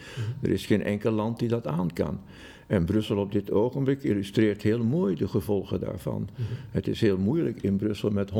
Er 0.43 0.51
is 0.51 0.67
geen 0.67 0.83
enkel 0.83 1.13
land 1.13 1.39
die 1.39 1.49
dat 1.49 1.67
aan 1.67 1.93
kan. 1.93 2.21
En 2.67 2.85
Brussel 2.85 3.17
op 3.17 3.33
dit 3.33 3.51
ogenblik 3.51 4.03
illustreert 4.03 4.63
heel 4.63 4.85
mooi 4.85 5.15
de 5.15 5.29
gevolgen 5.29 5.81
daarvan. 5.81 6.29
Het 6.71 6.89
is 6.89 7.01
heel 7.01 7.19
moeilijk 7.19 7.63
in 7.63 7.77
Brussel 7.77 8.11
met 8.11 8.31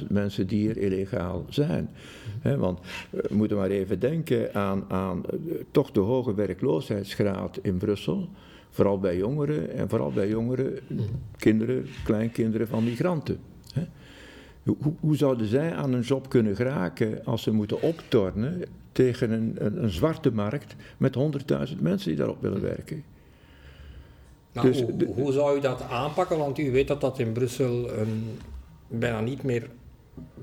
100.000 0.00 0.06
mensen 0.08 0.46
die 0.46 0.60
hier 0.60 0.76
illegaal 0.76 1.44
zijn. 1.48 1.90
want 2.42 2.80
eh, 2.80 3.20
we 3.20 3.34
moeten 3.34 3.56
maar 3.56 3.70
even 3.70 4.00
denken 4.00 4.54
aan, 4.54 4.84
aan 4.88 5.24
eh, 5.26 5.36
toch 5.70 5.90
de 5.90 6.00
hoge 6.00 6.34
werkloosheidsgraad 6.34 7.58
in 7.62 7.76
Brussel. 7.76 8.28
Vooral 8.70 8.98
bij 8.98 9.16
jongeren 9.16 9.72
en 9.72 9.88
vooral 9.88 10.12
bij 10.12 10.28
jongeren, 10.28 10.78
kinderen, 11.36 11.86
kleinkinderen 12.04 12.68
van 12.68 12.84
migranten. 12.84 13.38
Hoe, 14.62 14.76
hoe, 15.00 15.16
zouden 15.16 15.46
zij 15.46 15.74
aan 15.74 15.92
een 15.92 16.00
job 16.00 16.28
kunnen 16.28 16.56
geraken 16.56 17.24
als 17.24 17.42
ze 17.42 17.52
moeten 17.52 17.82
optornen 17.82 18.62
tegen 18.92 19.30
een, 19.30 19.56
een, 19.58 19.82
een 19.82 19.90
zwarte 19.90 20.32
markt 20.32 20.76
met 20.96 21.16
100.000 21.72 21.80
mensen 21.80 22.08
die 22.08 22.16
daarop 22.16 22.42
willen 22.42 22.60
werken? 22.60 23.04
Nou, 24.52 24.66
dus, 24.66 24.80
hoe, 24.80 25.04
hoe, 25.14 25.32
zou 25.32 25.56
u 25.56 25.60
dat 25.60 25.82
aanpakken? 25.82 26.38
Want 26.38 26.58
u 26.58 26.70
weet 26.70 26.88
dat 26.88 27.00
dat 27.00 27.18
in 27.18 27.32
Brussel 27.32 27.92
een, 27.92 28.38
bijna 28.88 29.20
niet 29.20 29.42
meer 29.42 29.70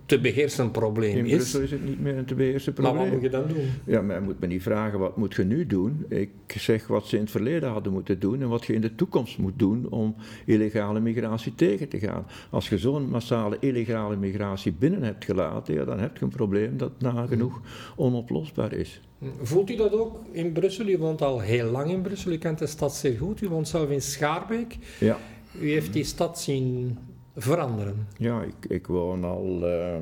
te 0.05 0.19
beheersen 0.19 0.71
probleem 0.71 1.17
in 1.17 1.25
is. 1.25 1.31
In 1.31 1.37
Brussel 1.37 1.61
is 1.61 1.71
het 1.71 1.85
niet 1.85 1.99
meer 1.99 2.17
een 2.17 2.25
te 2.25 2.35
beheersen 2.35 2.73
probleem. 2.73 2.95
Maar 2.95 3.03
wat 3.03 3.13
moet 3.13 3.21
je 3.21 3.29
dan 3.29 3.47
doen? 3.47 3.65
Ja, 3.85 4.01
men 4.01 4.23
moet 4.23 4.39
me 4.39 4.47
niet 4.47 4.61
vragen 4.61 4.99
wat 4.99 5.17
moet 5.17 5.35
je 5.35 5.43
nu 5.43 5.65
doen. 5.65 6.05
Ik 6.07 6.29
zeg 6.47 6.87
wat 6.87 7.07
ze 7.07 7.15
in 7.15 7.21
het 7.21 7.31
verleden 7.31 7.69
hadden 7.69 7.93
moeten 7.93 8.19
doen 8.19 8.41
en 8.41 8.49
wat 8.49 8.65
je 8.65 8.73
in 8.73 8.81
de 8.81 8.95
toekomst 8.95 9.37
moet 9.37 9.59
doen 9.59 9.89
om 9.89 10.15
illegale 10.45 10.99
migratie 10.99 11.55
tegen 11.55 11.89
te 11.89 11.99
gaan. 11.99 12.25
Als 12.49 12.69
je 12.69 12.77
zo'n 12.77 13.09
massale 13.09 13.57
illegale 13.59 14.15
migratie 14.15 14.71
binnen 14.71 15.03
hebt 15.03 15.25
gelaten, 15.25 15.73
ja, 15.73 15.85
dan 15.85 15.99
heb 15.99 16.17
je 16.17 16.23
een 16.23 16.31
probleem 16.31 16.77
dat 16.77 16.91
nagenoeg 16.99 17.61
onoplosbaar 17.95 18.73
is. 18.73 19.01
Voelt 19.41 19.69
u 19.69 19.75
dat 19.75 19.91
ook 19.91 20.19
in 20.31 20.51
Brussel? 20.51 20.87
U 20.87 20.97
woont 20.97 21.21
al 21.21 21.39
heel 21.39 21.71
lang 21.71 21.91
in 21.91 22.01
Brussel, 22.01 22.31
u 22.31 22.37
kent 22.37 22.59
de 22.59 22.67
stad 22.67 22.95
zeer 22.95 23.17
goed. 23.17 23.41
U 23.41 23.47
woont 23.47 23.67
zelf 23.67 23.89
in 23.89 24.01
Schaarbeek. 24.01 24.77
Ja. 24.99 25.17
U 25.61 25.69
heeft 25.71 25.93
die 25.93 26.03
stad 26.03 26.39
zien 26.39 26.97
veranderen? 27.41 28.07
Ja, 28.17 28.41
ik, 28.41 28.71
ik 28.71 28.87
woon 28.87 29.23
al 29.23 29.59
uh, 29.63 29.95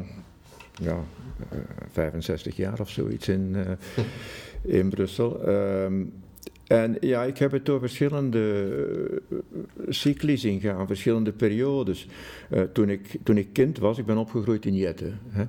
ja, 0.74 1.00
65 1.92 2.52
eh, 2.52 2.58
jaar 2.58 2.80
of 2.80 2.90
zoiets 2.90 3.28
in, 3.28 3.56
uh, 3.56 3.72
in 4.80 4.90
Brussel. 4.90 5.50
Um, 5.50 6.14
en 6.68 6.98
ja, 7.00 7.24
ik 7.24 7.38
heb 7.38 7.52
het 7.52 7.66
door 7.66 7.80
verschillende 7.80 9.22
cycli 9.88 10.38
zien 10.38 10.60
gaan, 10.60 10.88
verschillende 10.88 11.32
periodes. 11.32 12.08
toen, 12.74 12.90
ik, 12.90 13.18
toen 13.24 13.38
ik 13.38 13.54
kind 13.54 13.78
was, 13.78 13.98
ik 13.98 14.06
ben 14.06 14.18
opgegroeid 14.18 14.66
in 14.66 14.76
Jette. 14.76 15.12
Hè. 15.28 15.46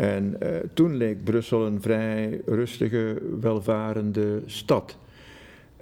En 0.00 0.38
toen 0.74 0.96
leek 0.96 1.24
Brussel 1.24 1.66
een 1.66 1.82
vrij 1.82 2.40
rustige, 2.46 3.22
welvarende 3.40 4.42
stad. 4.46 4.98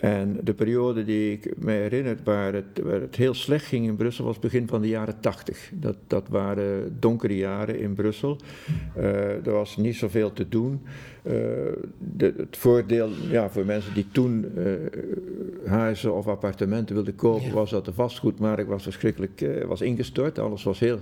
En 0.03 0.39
de 0.43 0.55
periode 0.55 1.05
die 1.05 1.33
ik 1.33 1.53
me 1.57 1.73
herinner 1.73 2.17
waar 2.25 2.53
het, 2.53 2.81
waar 2.83 3.01
het 3.01 3.17
heel 3.17 3.35
slecht 3.35 3.65
ging 3.65 3.87
in 3.87 3.97
Brussel 3.97 4.25
was 4.25 4.39
begin 4.39 4.69
van 4.69 4.81
de 4.81 4.89
jaren 4.89 5.21
tachtig. 5.21 5.71
Dat, 5.75 5.97
dat 6.07 6.29
waren 6.29 6.97
donkere 7.01 7.37
jaren 7.37 7.79
in 7.79 7.95
Brussel. 7.95 8.39
Uh, 8.97 9.47
er 9.47 9.53
was 9.53 9.77
niet 9.77 9.95
zoveel 9.95 10.33
te 10.33 10.49
doen. 10.49 10.81
Uh, 11.23 11.33
de, 11.99 12.35
het 12.37 12.57
voordeel 12.57 13.09
ja, 13.31 13.51
voor 13.51 13.65
mensen 13.65 13.95
die 13.95 14.07
toen 14.13 14.53
uh, 14.57 14.73
huizen 15.71 16.15
of 16.15 16.29
appartementen 16.29 16.95
wilden 16.95 17.17
kopen 17.17 17.53
was 17.53 17.71
dat 17.71 17.85
de 17.85 17.93
vastgoedmarkt 17.93 18.69
was 18.69 18.83
verschrikkelijk 18.83 19.65
was 19.67 19.81
ingestort. 19.81 20.39
Alles 20.39 20.63
was 20.63 20.79
heel 20.79 20.99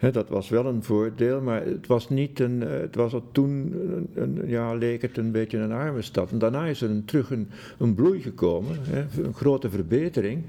dat 0.00 0.28
was 0.28 0.48
wel 0.48 0.66
een 0.66 0.82
voordeel, 0.82 1.40
maar 1.40 1.64
het 1.64 1.86
was 1.86 2.08
niet 2.08 2.40
een. 2.40 2.62
Eh, 2.62 2.70
het 2.70 2.94
was 2.94 3.14
toen, 3.32 3.74
een, 4.14 4.42
ja, 4.46 4.74
leek 4.74 5.02
het 5.02 5.16
een 5.16 5.32
beetje 5.32 5.58
een 5.58 5.72
arme 5.72 6.02
stad. 6.02 6.30
En 6.30 6.38
daarna 6.38 6.66
is 6.66 6.80
er 6.80 6.90
een, 6.90 7.04
terug 7.04 7.30
een, 7.30 7.48
een 7.78 7.94
bloei 7.94 8.22
gekomen, 8.22 8.78
een 9.24 9.34
grote 9.34 9.70
verbetering. 9.70 10.42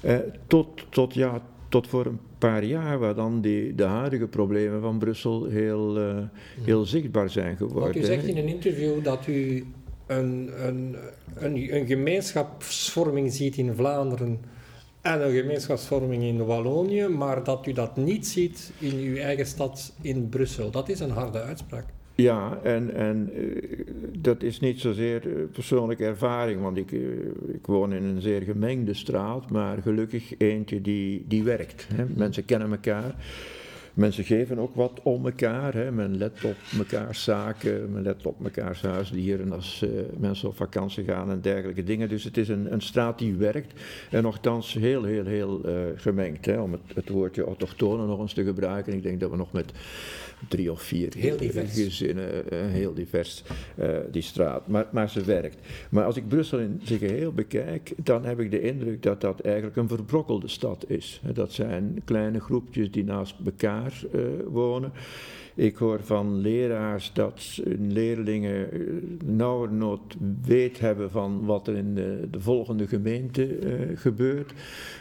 Eh, 0.00 0.16
tot, 0.46 0.86
tot, 0.88 1.14
ja, 1.14 1.42
tot 1.68 1.86
voor 1.86 2.06
een 2.06 2.20
paar 2.38 2.64
jaar, 2.64 2.98
waar 2.98 3.14
dan 3.14 3.40
die, 3.40 3.74
de 3.74 3.84
huidige 3.84 4.26
problemen 4.26 4.80
van 4.80 4.98
Brussel 4.98 5.44
heel, 5.44 6.00
uh, 6.00 6.16
heel 6.64 6.84
zichtbaar 6.84 7.30
zijn 7.30 7.56
geworden. 7.56 7.82
Want 7.82 7.96
u 7.96 8.04
zegt 8.04 8.24
in 8.24 8.36
een 8.36 8.48
interview 8.48 9.04
dat 9.04 9.26
u 9.26 9.64
een, 10.06 10.50
een, 10.66 10.96
een, 11.34 11.76
een 11.76 11.86
gemeenschapsvorming 11.86 13.32
ziet 13.32 13.56
in 13.56 13.74
Vlaanderen 13.74 14.40
en 15.02 15.24
een 15.24 15.34
gemeenschapsvorming 15.34 16.22
in 16.22 16.44
Wallonië, 16.44 17.08
maar 17.08 17.44
dat 17.44 17.66
u 17.66 17.72
dat 17.72 17.96
niet 17.96 18.26
ziet 18.26 18.72
in 18.78 18.98
uw 18.98 19.16
eigen 19.16 19.46
stad 19.46 19.92
in 20.00 20.28
Brussel. 20.28 20.70
Dat 20.70 20.88
is 20.88 21.00
een 21.00 21.10
harde 21.10 21.40
uitspraak. 21.42 21.84
Ja, 22.14 22.58
en, 22.62 22.94
en 22.94 23.30
uh, 23.34 23.84
dat 24.18 24.42
is 24.42 24.60
niet 24.60 24.80
zozeer 24.80 25.26
uh, 25.26 25.34
persoonlijke 25.52 26.04
ervaring, 26.04 26.62
want 26.62 26.76
ik, 26.76 26.90
uh, 26.90 27.00
ik 27.52 27.66
woon 27.66 27.92
in 27.92 28.02
een 28.02 28.20
zeer 28.20 28.42
gemengde 28.42 28.94
straat, 28.94 29.50
maar 29.50 29.82
gelukkig 29.82 30.38
eentje 30.38 30.80
die, 30.80 31.24
die 31.28 31.42
werkt. 31.42 31.88
Hè. 31.94 32.04
Mensen 32.16 32.44
kennen 32.44 32.70
elkaar. 32.70 33.14
Mensen 33.94 34.24
geven 34.24 34.58
ook 34.58 34.74
wat 34.74 35.00
om 35.02 35.26
elkaar. 35.26 35.74
Hè. 35.74 35.92
Men 35.92 36.16
let 36.16 36.44
op 36.44 36.56
mekaars 36.76 37.24
zaken, 37.24 37.92
men 37.92 38.02
let 38.02 38.26
op 38.26 38.40
mekaars 38.40 38.82
huisdieren 38.82 39.52
als 39.52 39.82
uh, 39.84 39.90
mensen 40.18 40.48
op 40.48 40.56
vakantie 40.56 41.04
gaan 41.04 41.30
en 41.30 41.40
dergelijke 41.40 41.84
dingen. 41.84 42.08
Dus 42.08 42.24
het 42.24 42.36
is 42.36 42.48
een, 42.48 42.72
een 42.72 42.80
straat 42.80 43.18
die 43.18 43.34
werkt 43.34 43.80
en 44.10 44.22
nogthans 44.22 44.74
heel, 44.74 45.04
heel, 45.04 45.24
heel 45.24 45.68
uh, 45.68 45.74
gemengd. 45.96 46.46
Hè, 46.46 46.60
om 46.60 46.72
het, 46.72 46.80
het 46.94 47.08
woordje 47.08 47.44
autochtonen 47.44 48.06
nog 48.06 48.20
eens 48.20 48.32
te 48.32 48.44
gebruiken. 48.44 48.92
Ik 48.92 49.02
denk 49.02 49.20
dat 49.20 49.30
we 49.30 49.36
nog 49.36 49.52
met 49.52 49.72
drie 50.48 50.72
of 50.72 50.82
vier 50.82 51.12
heel 51.18 51.36
gezinnen, 51.38 52.44
uh, 52.52 52.60
heel 52.60 52.94
divers, 52.94 53.42
die 54.10 54.22
straat. 54.22 54.66
Maar, 54.68 54.86
maar 54.92 55.10
ze 55.10 55.24
werkt. 55.24 55.56
Maar 55.90 56.04
als 56.04 56.16
ik 56.16 56.28
Brussel 56.28 56.58
in 56.58 56.80
zijn 56.84 56.98
geheel 56.98 57.32
bekijk, 57.32 57.92
dan 57.96 58.24
heb 58.24 58.40
ik 58.40 58.50
de 58.50 58.60
indruk 58.60 59.02
dat 59.02 59.20
dat 59.20 59.40
eigenlijk 59.40 59.76
een 59.76 59.88
verbrokkelde 59.88 60.48
stad 60.48 60.84
is. 60.88 61.20
Dat 61.32 61.52
zijn 61.52 62.00
kleine 62.04 62.40
groepjes 62.40 62.90
die 62.90 63.04
naast 63.04 63.34
elkaar 63.44 63.81
uh, 64.14 64.20
wonen. 64.46 64.92
Ik 65.54 65.76
hoor 65.76 66.00
van 66.02 66.38
leraars 66.38 67.10
dat 67.12 67.60
hun 67.64 67.92
leerlingen 67.92 68.68
uh, 68.72 68.92
nauwernood 69.24 70.16
weet 70.42 70.78
hebben 70.78 71.10
van 71.10 71.44
wat 71.44 71.68
er 71.68 71.76
in 71.76 71.94
de, 71.94 72.28
de 72.30 72.40
volgende 72.40 72.86
gemeente 72.86 73.58
uh, 73.58 73.70
gebeurt. 73.94 74.52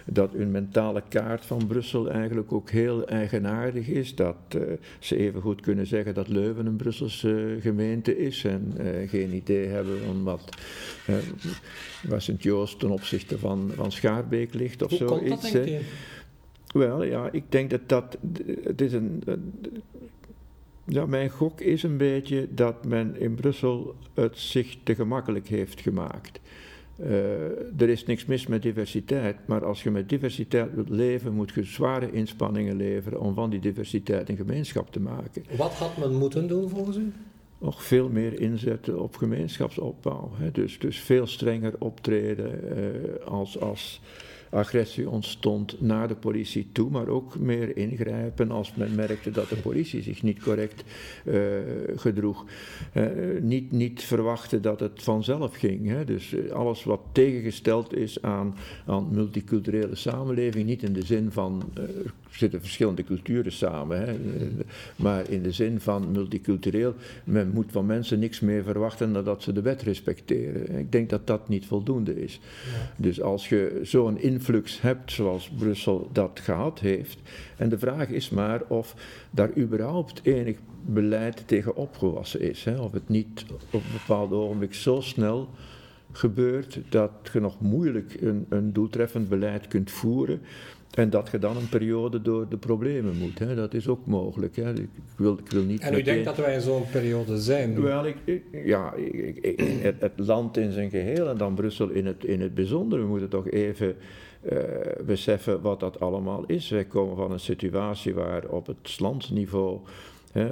Dat 0.06 0.32
hun 0.34 0.52
mentale 0.52 1.04
kaart 1.10 1.46
van 1.46 1.68
Brussel 1.68 2.10
eigenlijk 2.10 2.54
ook 2.54 2.70
heel 2.70 3.08
eigenaardig 3.08 3.88
is. 3.88 4.16
Dat 4.16 4.58
ze 5.00 5.16
even 5.16 5.42
goed 5.42 5.62
kunnen 5.62 5.88
zeggen 5.88 6.14
dat 6.14 6.28
Leuven 6.28 6.66
een 6.66 6.76
Brusselse 6.76 7.58
gemeente 7.60 8.18
is 8.18 8.44
en 8.44 8.74
geen 9.08 9.34
idee 9.34 9.68
hebben 9.68 10.00
van 10.06 10.24
wat 10.24 10.50
waar 12.08 12.22
Sint-Joost 12.22 12.80
ten 12.80 12.90
opzichte 12.90 13.38
van, 13.38 13.72
van 13.76 13.92
Schaarbeek 13.92 14.54
ligt 14.54 14.84
of 14.84 14.90
Hoe 14.90 14.98
zoiets. 14.98 15.30
Komt 15.30 15.42
dat, 15.42 15.52
denk 15.52 15.66
je? 15.66 15.82
Wel, 16.72 17.04
ja, 17.04 17.30
ik 17.32 17.44
denk 17.50 17.70
dat 17.70 17.90
dat. 17.90 18.18
Het 18.64 18.82
is 18.82 18.94
een. 18.94 19.24
Ja, 20.86 21.06
mijn 21.06 21.30
gok 21.30 21.62
is 21.62 21.84
een 21.84 21.98
beetje 21.98 22.48
dat 22.54 22.86
men 22.86 23.20
in 23.20 23.36
Brussel 23.36 23.96
het 24.14 24.38
zich 24.38 24.78
te 24.84 24.96
gemakkelijk 24.96 25.48
heeft 25.48 25.82
gemaakt. 25.82 26.40
Uh, 27.00 27.82
er 27.82 27.90
is 27.90 28.06
niks 28.06 28.26
mis 28.26 28.48
met 28.48 28.62
diversiteit, 28.62 29.36
maar 29.46 29.66
als 29.66 29.84
je 29.84 29.92
met 29.92 30.10
diversiteit 30.10 30.74
wilt 30.74 30.90
leven, 30.90 31.34
moet 31.34 31.52
je 31.52 31.64
zware 31.64 32.12
inspanningen 32.12 32.76
leveren 32.76 33.20
om 33.20 33.34
van 33.34 33.50
die 33.50 33.60
diversiteit 33.60 34.30
een 34.30 34.38
gemeenschap 34.38 34.92
te 34.92 35.00
maken. 35.00 35.44
Wat 35.58 35.74
had 35.74 35.98
men 35.98 36.16
moeten 36.16 36.48
doen 36.48 36.70
volgens 36.70 36.98
u? 36.98 37.12
Nog 37.58 37.84
veel 37.84 38.10
meer 38.10 38.40
inzetten 38.40 39.00
op 39.00 39.16
gemeenschapsopbouw. 39.16 40.32
Hè. 40.34 40.52
Dus, 40.52 40.80
dus 40.80 41.00
veel 41.00 41.28
strenger 41.28 41.74
optreden 41.80 42.60
uh, 42.78 43.26
als. 43.26 43.60
als 43.60 44.02
agressie 44.52 45.10
ontstond 45.10 45.82
naar 45.82 46.08
de 46.08 46.16
politie 46.16 46.70
toe, 46.72 46.90
maar 46.90 47.08
ook 47.08 47.40
meer 47.40 47.78
ingrijpen 47.78 48.52
als 48.52 48.76
men 48.76 48.96
merkte 48.96 49.32
dat 49.32 49.50
de 49.50 49.56
politie 49.56 50.02
zich 50.02 50.24
niet 50.24 50.40
correct 50.40 50.84
uh, 51.26 51.40
gedroeg. 51.96 52.46
Uh, 52.94 53.06
niet, 53.42 53.72
niet 53.72 54.04
verwachten 54.04 54.62
dat 54.62 54.80
het 54.80 55.04
vanzelf 55.04 55.56
ging. 55.56 55.88
Hè. 55.88 56.04
Dus 56.06 56.34
eh, 56.34 56.52
alles 56.52 56.84
wat 56.84 57.02
tegengesteld 57.12 57.96
is 57.96 58.22
aan, 58.22 58.56
aan 58.86 59.08
multiculturele 59.12 59.96
samenleving, 59.96 60.66
niet 60.66 60.84
in 60.84 60.94
de 60.94 61.06
zin 61.06 61.32
van 61.32 61.64
zitten 62.38 62.62
verschillende 62.62 63.04
culturen 63.04 63.52
samen, 63.52 64.06
hè, 64.06 64.18
maar 64.96 65.30
in 65.30 65.44
de 65.44 65.52
zin 65.52 65.80
van 65.80 66.12
multicultureel, 66.12 66.94
men 67.24 67.52
moet 67.54 67.72
van 67.72 67.86
mensen 67.86 68.20
niks 68.20 68.40
meer 68.40 68.64
verwachten 68.64 69.14
dan 69.14 69.24
dat 69.24 69.44
ze 69.44 69.54
de 69.54 69.62
wet 69.62 69.82
respecteren. 69.82 70.80
Ik 70.80 70.92
denk 70.92 71.10
dat 71.10 71.28
dat 71.28 71.50
niet 71.50 71.66
voldoende 71.66 72.24
is. 72.24 72.40
Ja. 72.44 73.04
Dus 73.04 73.22
als 73.22 73.50
je 73.50 73.80
zo'n 73.84 74.20
influx 74.20 74.82
hebt 74.82 75.12
zoals 75.12 75.50
Brussel 75.50 76.10
dat 76.14 76.40
gehad 76.44 76.80
heeft. 76.80 77.20
En 77.58 77.70
de 77.70 77.80
vraag 77.80 78.10
is 78.10 78.30
maar 78.30 78.62
of 78.68 78.96
daar 79.32 79.58
überhaupt 79.58 80.20
enig 80.24 80.58
beleid 80.86 81.44
tegen 81.48 81.76
opgewassen 81.76 82.42
is. 82.42 82.64
Hè? 82.64 82.80
Of 82.80 82.92
het 82.92 83.10
niet 83.10 83.46
op 83.50 83.84
een 83.84 83.92
bepaald 83.92 84.32
ogenblik 84.32 84.74
zo 84.74 85.02
snel 85.02 85.50
gebeurt, 86.12 86.80
dat 86.90 87.12
je 87.34 87.40
nog 87.40 87.62
moeilijk 87.62 88.18
een, 88.22 88.46
een 88.50 88.74
doeltreffend 88.74 89.30
beleid 89.30 89.68
kunt 89.68 89.92
voeren. 89.92 90.42
En 90.92 91.10
dat 91.10 91.30
je 91.32 91.40
dan 91.40 91.58
een 91.58 91.70
periode 91.70 92.22
door 92.22 92.50
de 92.50 92.58
problemen 92.58 93.18
moet. 93.18 93.40
Hè. 93.40 93.56
Dat 93.56 93.74
is 93.74 93.88
ook 93.88 94.06
mogelijk. 94.06 94.56
Hè. 94.56 94.74
Ik, 94.74 94.90
wil, 95.16 95.38
ik 95.38 95.52
wil 95.52 95.64
niet 95.64 95.82
en 95.82 95.94
u 95.94 96.02
denkt 96.02 96.26
dat 96.26 96.38
wij 96.38 96.54
in 96.54 96.62
zo'n 96.62 96.90
periode 96.92 97.38
zijn? 97.38 97.82
Wel, 97.82 98.06
ik, 98.06 98.42
ja, 98.52 98.94
ik, 98.94 99.58
het, 99.82 99.96
het, 100.00 100.12
land 100.16 100.58
in 100.58 100.72
zijn 100.72 100.90
geheel 100.90 101.30
en 101.30 101.38
dan 101.38 101.56
Brussel 101.56 101.90
in 101.90 102.06
het, 102.06 102.24
in 102.24 102.42
het 102.42 102.54
bijzonder. 102.54 103.00
We 103.00 103.06
moeten 103.06 103.30
toch 103.30 103.50
even 103.50 103.96
uh, 104.52 104.58
beseffen 105.06 105.62
wat 105.62 105.80
dat 105.80 106.00
allemaal 106.00 106.44
is. 106.46 106.70
Wij 106.70 106.86
komen 106.86 107.16
van 107.16 107.32
een 107.32 107.40
situatie 107.40 108.14
waar 108.14 108.48
op 108.48 108.68
het 108.68 109.00
landsniveau 109.00 109.80
uh, 110.34 110.44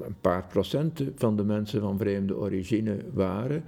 een 0.00 0.16
paar 0.20 0.46
procent 0.46 1.02
van 1.14 1.36
de 1.36 1.44
mensen 1.44 1.80
van 1.80 1.98
vreemde 1.98 2.36
origine 2.36 2.96
waren. 3.12 3.64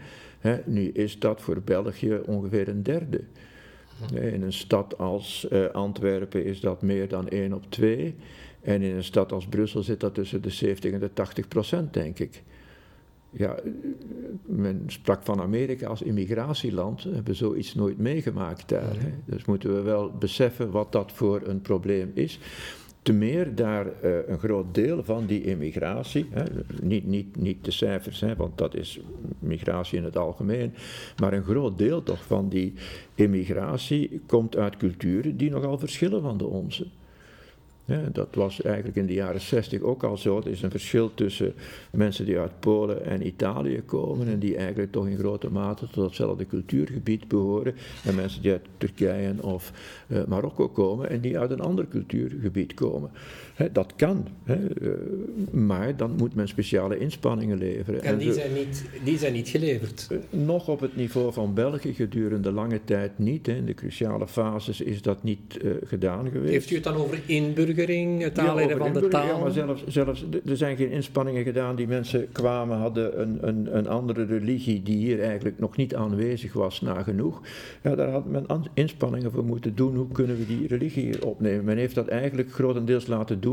nu 0.65 0.89
is 0.89 1.19
dat 1.19 1.41
voor 1.41 1.61
België 1.65 2.21
ongeveer 2.27 2.69
een 2.69 2.83
derde. 2.83 3.21
In 4.13 4.43
een 4.43 4.53
stad 4.53 4.99
als 4.99 5.47
uh, 5.53 5.67
Antwerpen 5.67 6.45
is 6.45 6.61
dat 6.61 6.83
meer 6.83 7.09
dan 7.09 7.29
1 7.29 7.53
op 7.53 7.65
2. 7.69 8.15
En 8.61 8.83
in 8.83 8.97
een 8.97 9.05
stad 9.05 9.33
als 9.33 9.47
Brussel 9.47 9.83
zit 9.83 10.01
dat 10.01 10.15
tussen 10.15 10.43
de 10.43 10.51
70 10.51 10.93
en 10.93 11.01
de 11.01 11.13
80 11.13 11.49
procent, 11.49 11.95
denk 11.95 12.19
ik. 12.19 12.43
Ja, 13.31 13.59
men 14.47 14.83
sprak 14.87 15.23
van 15.23 15.41
Amerika 15.41 15.87
als 15.87 16.03
immigratieland. 16.03 17.03
We 17.03 17.15
hebben 17.15 17.37
zoiets 17.37 17.75
nooit 17.75 17.99
meegemaakt 17.99 18.69
daar. 18.69 19.01
Hè. 19.01 19.11
Dus 19.25 19.45
moeten 19.45 19.75
we 19.75 19.81
wel 19.81 20.13
beseffen 20.19 20.71
wat 20.71 20.93
dat 20.93 21.13
voor 21.13 21.43
een 21.45 21.61
probleem 21.61 22.11
is. 22.15 22.39
Te 23.03 23.13
meer 23.13 23.55
daar 23.55 23.87
uh, 23.87 24.17
een 24.27 24.39
groot 24.39 24.75
deel 24.75 25.05
van 25.05 25.27
die 25.27 25.43
immigratie, 25.43 26.27
hè, 26.31 26.43
niet, 26.83 27.07
niet, 27.07 27.37
niet 27.37 27.65
de 27.65 27.71
cijfers, 27.71 28.21
hè, 28.21 28.37
want 28.37 28.59
dat 28.59 28.75
is 28.75 29.01
migratie 29.39 29.99
in 29.99 30.05
het 30.05 30.17
algemeen, 30.17 30.75
maar 31.21 31.33
een 31.33 31.45
groot 31.45 31.79
deel 31.79 32.03
toch 32.03 32.25
van 32.25 32.49
die 32.49 32.75
immigratie 33.15 34.21
komt 34.27 34.57
uit 34.57 34.77
culturen 34.77 35.37
die 35.37 35.51
nogal 35.51 35.79
verschillen 35.79 36.23
van 36.23 36.39
de 36.39 36.47
onze. 36.47 36.87
Dat 38.13 38.35
was 38.35 38.63
eigenlijk 38.63 38.97
in 38.97 39.07
de 39.07 39.13
jaren 39.13 39.41
60 39.41 39.81
ook 39.81 40.03
al 40.03 40.17
zo. 40.17 40.39
Er 40.39 40.47
is 40.47 40.63
een 40.63 40.71
verschil 40.71 41.15
tussen 41.15 41.55
mensen 41.91 42.25
die 42.25 42.39
uit 42.39 42.61
Polen 42.61 43.05
en 43.05 43.27
Italië 43.27 43.83
komen 43.87 44.29
en 44.29 44.39
die 44.39 44.57
eigenlijk 44.57 44.93
toch 44.93 45.07
in 45.07 45.19
grote 45.19 45.51
mate 45.51 45.89
tot 45.91 46.05
hetzelfde 46.05 46.47
cultuurgebied 46.47 47.29
behoren. 47.29 47.75
En 48.05 48.15
mensen 48.15 48.43
die 48.43 48.51
uit 48.51 48.67
Turkije 48.77 49.35
of 49.41 49.73
uh, 50.07 50.25
Marokko 50.25 50.69
komen 50.69 51.11
en 51.11 51.21
die 51.21 51.39
uit 51.39 51.51
een 51.51 51.61
ander 51.61 51.89
cultuurgebied 51.89 52.75
komen. 52.75 53.11
Dat 53.73 53.93
kan, 53.97 54.27
eh, 54.45 54.57
maar 55.51 55.97
dan 55.97 56.15
moet 56.17 56.35
men 56.35 56.49
speciale 56.49 56.99
inspanningen 56.99 57.59
leveren. 57.59 58.03
En, 58.03 58.19
die, 58.19 58.33
zijn 58.33 58.53
niet, 58.53 58.85
die 59.05 59.19
zijn 59.19 59.33
niet 59.33 59.49
geleverd? 59.49 60.07
Eh, 60.11 60.19
nog 60.31 60.69
op 60.69 60.81
het 60.81 60.97
niveau 60.97 61.33
van 61.33 61.55
België 61.55 61.95
gedurende 61.95 62.53
lange 62.53 62.81
tijd 62.85 63.19
niet. 63.19 63.49
In 63.49 63.67
de 63.67 63.75
cruciale 63.75 64.29
fases 64.29 64.81
is 64.81 65.03
dat 65.03 65.23
niet 65.23 65.59
gedaan 65.85 66.31
geweest. 66.31 66.53
Heeft 66.53 66.71
u 66.71 66.75
het 66.75 66.85
dan 66.85 66.95
over 66.95 67.21
inburgering? 67.27 68.23
het 68.23 68.39
aanleren 68.39 68.79
van 68.79 68.93
de 68.93 69.09
taal? 69.09 69.27
Ja, 69.27 69.39
maar 69.39 69.51
zelfs, 69.51 69.87
zelfs, 69.87 70.25
er 70.47 70.57
zijn 70.57 70.77
geen 70.77 70.91
inspanningen 70.91 71.45
gedaan 71.45 71.77
die 71.77 71.87
mensen 71.87 72.29
kwamen, 72.33 72.79
hadden 72.79 73.21
een, 73.21 73.39
een, 73.41 73.77
een 73.77 73.89
andere 73.89 74.25
religie 74.25 74.83
die 74.83 74.97
hier 74.97 75.21
eigenlijk 75.21 75.59
nog 75.59 75.77
niet 75.77 75.95
aanwezig 75.95 76.53
was, 76.53 76.81
nagenoeg. 76.81 77.43
Ja, 77.83 77.95
daar 77.95 78.11
had 78.11 78.27
men 78.27 78.47
inspanningen 78.75 79.31
voor 79.31 79.45
moeten 79.45 79.75
doen. 79.75 79.97
Hoe 79.97 80.13
kunnen 80.13 80.39
we 80.39 80.47
die 80.47 80.67
religie 80.67 81.05
hier 81.05 81.27
opnemen? 81.27 81.65
Men 81.65 81.77
heeft 81.77 81.95
dat 81.95 82.09
eigenlijk 82.09 82.53
grotendeels 82.53 83.07
laten 83.07 83.41
doen 83.41 83.48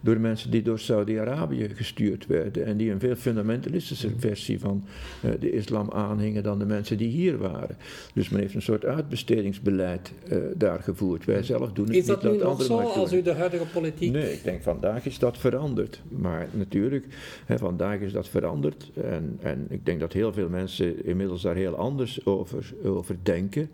door 0.00 0.20
mensen 0.20 0.50
die 0.50 0.62
door 0.62 0.78
Saudi-Arabië 0.78 1.68
gestuurd 1.74 2.26
werden 2.26 2.64
en 2.64 2.76
die 2.76 2.90
een 2.90 3.00
veel 3.00 3.16
fundamentalistische 3.16 4.10
versie 4.16 4.60
van 4.60 4.84
uh, 5.24 5.30
de 5.40 5.52
islam 5.52 5.90
aanhingen 5.90 6.42
dan 6.42 6.58
de 6.58 6.64
mensen 6.64 6.96
die 6.96 7.08
hier 7.08 7.38
waren. 7.38 7.76
Dus 8.14 8.28
men 8.28 8.40
heeft 8.40 8.54
een 8.54 8.62
soort 8.62 8.84
uitbestedingsbeleid 8.84 10.12
uh, 10.32 10.38
daar 10.56 10.82
gevoerd. 10.82 11.24
Wij 11.24 11.42
zelf 11.42 11.72
doen 11.72 11.86
het 11.86 11.94
is 11.94 12.00
niet. 12.00 12.16
Is 12.16 12.22
dat 12.22 12.32
nu 12.32 12.38
nog 12.38 12.62
zo 12.62 12.78
als 12.78 13.12
u 13.12 13.22
de 13.22 13.32
huidige 13.32 13.66
politiek? 13.72 14.12
Nee, 14.12 14.32
ik 14.32 14.44
denk 14.44 14.62
vandaag 14.62 15.06
is 15.06 15.18
dat 15.18 15.38
veranderd. 15.38 16.02
Maar 16.08 16.48
natuurlijk, 16.52 17.06
hè, 17.44 17.58
vandaag 17.58 18.00
is 18.00 18.12
dat 18.12 18.28
veranderd. 18.28 18.90
En, 18.94 19.38
en 19.40 19.66
ik 19.68 19.86
denk 19.86 20.00
dat 20.00 20.12
heel 20.12 20.32
veel 20.32 20.48
mensen 20.48 21.06
inmiddels 21.06 21.42
daar 21.42 21.54
heel 21.54 21.76
anders 21.76 22.26
over, 22.26 22.74
over 22.84 23.16
denken. 23.22 23.70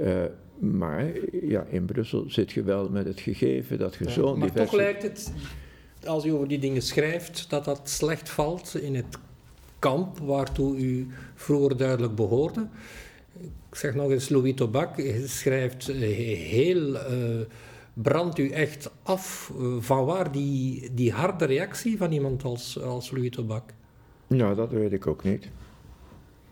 Uh, 0.00 0.24
maar 0.58 1.12
ja, 1.42 1.64
in 1.68 1.84
Brussel 1.84 2.24
zit 2.28 2.52
je 2.52 2.62
wel 2.62 2.88
met 2.88 3.06
het 3.06 3.20
gegeven 3.20 3.78
dat 3.78 3.94
je 3.94 4.04
ja, 4.04 4.10
zo'n 4.10 4.38
Maar 4.38 4.52
toch 4.52 4.72
lijkt 4.72 5.02
het, 5.02 5.32
als 6.06 6.24
u 6.24 6.30
over 6.30 6.48
die 6.48 6.58
dingen 6.58 6.82
schrijft, 6.82 7.50
dat 7.50 7.64
dat 7.64 7.88
slecht 7.88 8.28
valt 8.28 8.76
in 8.76 8.94
het 8.94 9.18
kamp 9.78 10.18
waartoe 10.18 10.76
u 10.76 11.08
vroeger 11.34 11.76
duidelijk 11.76 12.14
behoorde. 12.14 12.66
Ik 13.70 13.76
zeg 13.76 13.94
nog 13.94 14.10
eens, 14.10 14.28
Louis 14.28 14.54
Tobac 14.54 15.02
schrijft 15.24 15.86
heel... 15.86 16.94
Uh, 16.94 17.40
brandt 17.94 18.38
u 18.38 18.50
echt 18.50 18.90
af? 19.02 19.52
Uh, 19.58 19.76
van 19.78 20.04
waar 20.04 20.32
die, 20.32 20.90
die 20.94 21.12
harde 21.12 21.44
reactie 21.44 21.96
van 21.96 22.12
iemand 22.12 22.44
als, 22.44 22.82
als 22.82 23.10
Louis 23.10 23.30
Tobak? 23.30 23.72
Nou, 24.26 24.54
dat 24.54 24.70
weet 24.70 24.92
ik 24.92 25.06
ook 25.06 25.24
niet. 25.24 25.48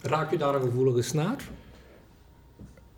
Raakt 0.00 0.32
u 0.32 0.36
daar 0.36 0.54
een 0.54 0.62
gevoelige 0.62 1.02
snaar? 1.02 1.48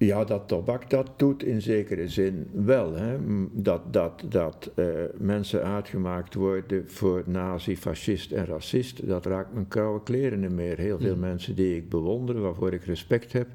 Ja, 0.02 0.24
dat 0.24 0.48
tabak 0.48 0.90
dat 0.90 1.10
doet 1.16 1.42
in 1.42 1.62
zekere 1.62 2.08
zin 2.08 2.46
wel. 2.52 2.94
Hè? 2.94 3.16
Dat, 3.52 3.92
dat, 3.92 4.24
dat 4.28 4.70
uh, 4.76 4.86
mensen 5.18 5.62
uitgemaakt 5.62 6.34
worden 6.34 6.84
voor 6.86 7.22
nazi, 7.26 7.76
fascist 7.76 8.32
en 8.32 8.46
racist, 8.46 9.06
dat 9.06 9.26
raakt 9.26 9.52
mijn 9.52 9.68
koude 9.68 10.02
kleren 10.02 10.40
niet 10.40 10.50
meer. 10.50 10.78
Heel 10.78 10.98
veel 10.98 11.14
mm. 11.14 11.20
mensen 11.20 11.54
die 11.54 11.76
ik 11.76 11.88
bewonder, 11.88 12.40
waarvoor 12.40 12.72
ik 12.72 12.84
respect 12.84 13.32
heb, 13.32 13.48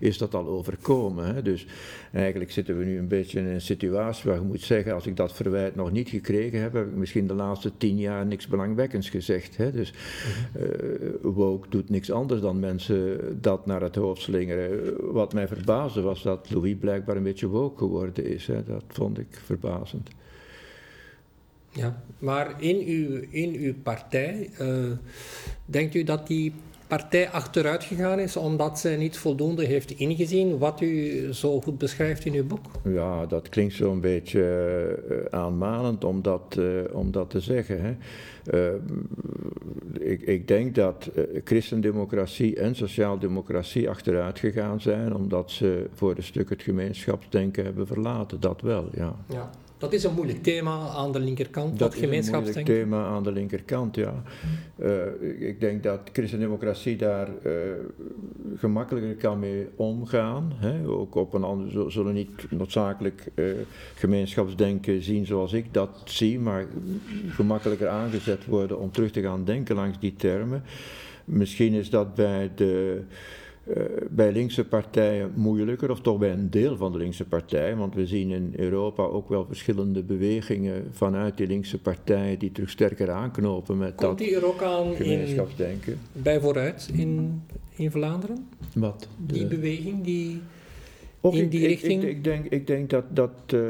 is 0.00 0.18
dat 0.18 0.34
al 0.34 0.46
overkomen. 0.46 1.34
Hè? 1.34 1.42
Dus 1.42 1.66
eigenlijk 2.12 2.50
zitten 2.50 2.78
we 2.78 2.84
nu 2.84 2.98
een 2.98 3.08
beetje 3.08 3.38
in 3.38 3.46
een 3.46 3.60
situatie 3.60 4.30
waar 4.30 4.40
je 4.40 4.46
moet 4.46 4.62
zeggen, 4.62 4.94
als 4.94 5.06
ik 5.06 5.16
dat 5.16 5.32
verwijt 5.32 5.74
nog 5.74 5.92
niet 5.92 6.08
gekregen 6.08 6.60
heb, 6.60 6.72
heb 6.72 6.86
ik 6.86 6.94
misschien 6.94 7.26
de 7.26 7.34
laatste 7.34 7.72
tien 7.76 7.98
jaar 7.98 8.26
niks 8.26 8.46
belangwekkends 8.46 9.10
gezegd. 9.10 9.56
Hè? 9.56 9.72
Dus 9.72 9.94
uh, 10.56 10.64
woke 11.22 11.68
doet 11.68 11.90
niks 11.90 12.10
anders 12.10 12.40
dan 12.40 12.60
mensen 12.60 13.18
dat 13.40 13.66
naar 13.66 13.80
het 13.80 13.96
hoofd 13.96 14.22
slingeren. 14.22 14.94
Wat 15.12 15.32
mij 15.32 15.48
verbaast 15.48 15.90
was 15.94 16.22
dat 16.22 16.50
Louis 16.50 16.76
blijkbaar 16.80 17.16
een 17.16 17.22
beetje 17.22 17.46
woke 17.46 17.78
geworden 17.78 18.24
is. 18.24 18.46
Hè. 18.46 18.64
Dat 18.64 18.84
vond 18.88 19.18
ik 19.18 19.26
verbazend. 19.44 20.10
Ja, 21.70 22.02
maar 22.18 22.62
in 22.62 22.86
uw, 22.86 23.22
in 23.30 23.54
uw 23.54 23.74
partij, 23.82 24.50
uh, 24.60 24.90
denkt 25.64 25.94
u 25.94 26.02
dat 26.04 26.26
die 26.26 26.52
partij 26.98 27.30
achteruit 27.30 27.84
gegaan 27.84 28.18
is 28.18 28.36
omdat 28.36 28.78
zij 28.78 28.96
niet 28.96 29.18
voldoende 29.18 29.64
heeft 29.64 29.90
ingezien 29.90 30.58
wat 30.58 30.80
u 30.80 31.32
zo 31.32 31.60
goed 31.60 31.78
beschrijft 31.78 32.24
in 32.24 32.34
uw 32.34 32.46
boek? 32.46 32.66
Ja, 32.84 33.26
dat 33.26 33.48
klinkt 33.48 33.74
zo'n 33.74 34.00
beetje 34.00 34.42
uh, 35.10 35.16
aanmanend 35.38 36.04
om 36.04 36.22
dat, 36.22 36.56
uh, 36.58 36.80
om 36.92 37.10
dat 37.10 37.30
te 37.30 37.40
zeggen. 37.40 37.80
Hè. 37.82 37.94
Uh, 38.74 38.80
ik, 39.98 40.22
ik, 40.22 40.48
denk 40.48 40.74
dat 40.74 41.10
christendemocratie 41.44 42.56
en 42.56 42.74
sociaaldemocratie 42.74 43.88
achteruit 43.88 44.38
gegaan 44.38 44.80
zijn 44.80 45.14
omdat 45.14 45.50
ze 45.50 45.86
voor 45.94 46.16
een 46.16 46.22
stuk 46.22 46.50
het 46.50 46.62
gemeenschapsdenken 46.62 47.64
hebben 47.64 47.86
verlaten. 47.86 48.40
Dat 48.40 48.60
wel, 48.60 48.88
ja. 48.94 49.16
ja. 49.28 49.50
Dat 49.82 49.92
is 49.92 50.04
een 50.04 50.14
moeilijk 50.14 50.42
thema 50.42 50.88
aan 50.88 51.12
de 51.12 51.20
linkerkant, 51.20 51.78
dat, 51.78 51.78
dat 51.78 51.94
is 51.94 52.28
een 52.28 52.34
moeilijk 52.34 52.66
thema 52.66 53.04
aan 53.04 53.22
de 53.22 53.32
linkerkant, 53.32 53.96
ja. 53.96 54.22
Uh, 54.76 55.48
ik 55.48 55.60
denk 55.60 55.82
dat 55.82 56.00
christendemocratie 56.12 56.96
daar 56.96 57.28
uh, 57.46 57.52
gemakkelijker 58.56 59.14
kan 59.14 59.38
mee 59.38 59.68
omgaan. 59.76 60.52
Hè. 60.56 60.88
Ook 60.88 61.14
op 61.14 61.34
een 61.34 61.44
andere, 61.44 61.90
zullen 61.90 62.14
niet 62.14 62.50
noodzakelijk 62.50 63.26
uh, 63.34 63.54
gemeenschapsdenken 63.94 65.02
zien 65.02 65.26
zoals 65.26 65.52
ik 65.52 65.74
dat 65.74 66.02
zie, 66.04 66.38
maar 66.38 66.66
gemakkelijker 67.28 67.88
aangezet 67.88 68.46
worden 68.46 68.78
om 68.78 68.90
terug 68.90 69.10
te 69.10 69.22
gaan 69.22 69.44
denken 69.44 69.76
langs 69.76 69.98
die 70.00 70.14
termen. 70.16 70.62
Misschien 71.24 71.72
is 71.72 71.90
dat 71.90 72.14
bij 72.14 72.50
de 72.54 73.02
uh, 73.66 73.82
bij 74.10 74.32
linkse 74.32 74.64
partijen 74.64 75.32
moeilijker, 75.34 75.90
of 75.90 76.00
toch 76.00 76.18
bij 76.18 76.32
een 76.32 76.50
deel 76.50 76.76
van 76.76 76.92
de 76.92 76.98
linkse 76.98 77.24
partijen, 77.24 77.78
want 77.78 77.94
we 77.94 78.06
zien 78.06 78.30
in 78.30 78.52
Europa 78.56 79.02
ook 79.02 79.28
wel 79.28 79.46
verschillende 79.46 80.02
bewegingen 80.02 80.88
vanuit 80.90 81.36
die 81.36 81.46
linkse 81.46 81.78
partijen 81.78 82.38
die 82.38 82.52
terug 82.52 82.70
sterker 82.70 83.10
aanknopen 83.10 83.78
met 83.78 83.94
Komt 83.94 84.00
dat 84.00 84.18
die 84.18 84.36
er 84.36 84.46
ook 84.46 84.62
aan 84.62 84.94
gemeenschapsdenken. 84.94 85.92
In, 85.92 86.22
bij 86.22 86.40
vooruit 86.40 86.90
in, 86.92 87.42
in 87.76 87.90
Vlaanderen? 87.90 88.48
Wat? 88.74 89.08
De... 89.26 89.32
Die 89.32 89.46
beweging 89.46 90.04
die. 90.04 90.40
in 91.20 91.32
ik, 91.32 91.50
die 91.50 91.66
richting? 91.66 92.02
Ik, 92.02 92.08
ik, 92.08 92.24
denk, 92.24 92.44
ik 92.44 92.66
denk 92.66 92.90
dat, 92.90 93.04
dat 93.08 93.30
uh, 93.54 93.60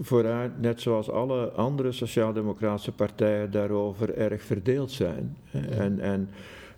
vooruit, 0.00 0.60
net 0.60 0.80
zoals 0.80 1.10
alle 1.10 1.50
andere 1.50 1.92
sociaal-democratische 1.92 2.92
partijen, 2.92 3.50
daarover 3.50 4.14
erg 4.14 4.42
verdeeld 4.42 4.90
zijn. 4.90 5.36
Ja. 5.50 5.60
En, 5.60 6.00
en 6.00 6.28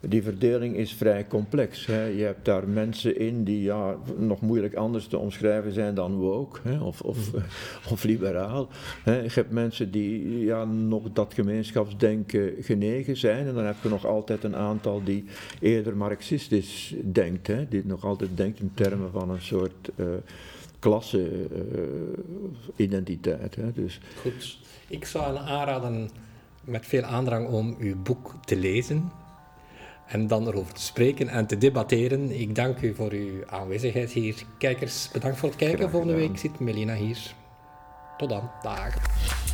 die 0.00 0.22
verdeling 0.22 0.76
is 0.76 0.92
vrij 0.92 1.26
complex. 1.26 1.86
Hè. 1.86 2.04
Je 2.04 2.22
hebt 2.22 2.44
daar 2.44 2.68
mensen 2.68 3.18
in 3.18 3.44
die 3.44 3.62
ja, 3.62 3.96
nog 4.16 4.40
moeilijk 4.40 4.74
anders 4.74 5.06
te 5.06 5.18
omschrijven 5.18 5.72
zijn 5.72 5.94
dan 5.94 6.14
woke 6.14 6.60
hè, 6.62 6.78
of, 6.78 7.00
of, 7.00 7.30
of 7.92 8.04
liberaal. 8.04 8.68
Hè. 9.02 9.20
Je 9.20 9.30
hebt 9.32 9.50
mensen 9.50 9.90
die 9.90 10.38
ja, 10.38 10.64
nog 10.64 11.02
dat 11.12 11.34
gemeenschapsdenken 11.34 12.52
genegen 12.60 13.16
zijn. 13.16 13.46
En 13.46 13.54
dan 13.54 13.64
heb 13.64 13.76
je 13.82 13.88
nog 13.88 14.06
altijd 14.06 14.44
een 14.44 14.56
aantal 14.56 15.04
die 15.04 15.24
eerder 15.60 15.96
marxistisch 15.96 16.94
denkt. 17.04 17.46
Hè, 17.46 17.68
die 17.68 17.86
nog 17.86 18.04
altijd 18.04 18.36
denkt 18.36 18.60
in 18.60 18.70
termen 18.74 19.10
van 19.10 19.30
een 19.30 19.42
soort 19.42 19.90
uh, 19.96 20.06
klasse-identiteit. 20.78 23.56
Uh, 23.56 23.64
dus. 23.74 24.00
Goed. 24.20 24.58
Ik 24.88 25.04
zou 25.04 25.36
aanraden 25.36 26.10
met 26.64 26.86
veel 26.86 27.02
aandrang 27.02 27.48
om 27.48 27.76
uw 27.78 28.02
boek 28.02 28.34
te 28.44 28.56
lezen 28.56 29.10
en 30.08 30.26
dan 30.26 30.46
erover 30.46 30.74
te 30.74 30.80
spreken 30.80 31.28
en 31.28 31.46
te 31.46 31.58
debatteren. 31.58 32.40
Ik 32.40 32.54
dank 32.54 32.80
u 32.80 32.94
voor 32.94 33.10
uw 33.10 33.46
aanwezigheid 33.46 34.10
hier. 34.10 34.42
Kijkers, 34.58 35.08
bedankt 35.12 35.38
voor 35.38 35.48
het 35.48 35.58
kijken. 35.58 35.90
Volgende 35.90 36.14
week 36.14 36.38
zit 36.38 36.60
Melina 36.60 36.94
hier. 36.94 37.34
Tot 38.16 38.28
dan. 38.28 38.50
Dag. 38.62 39.47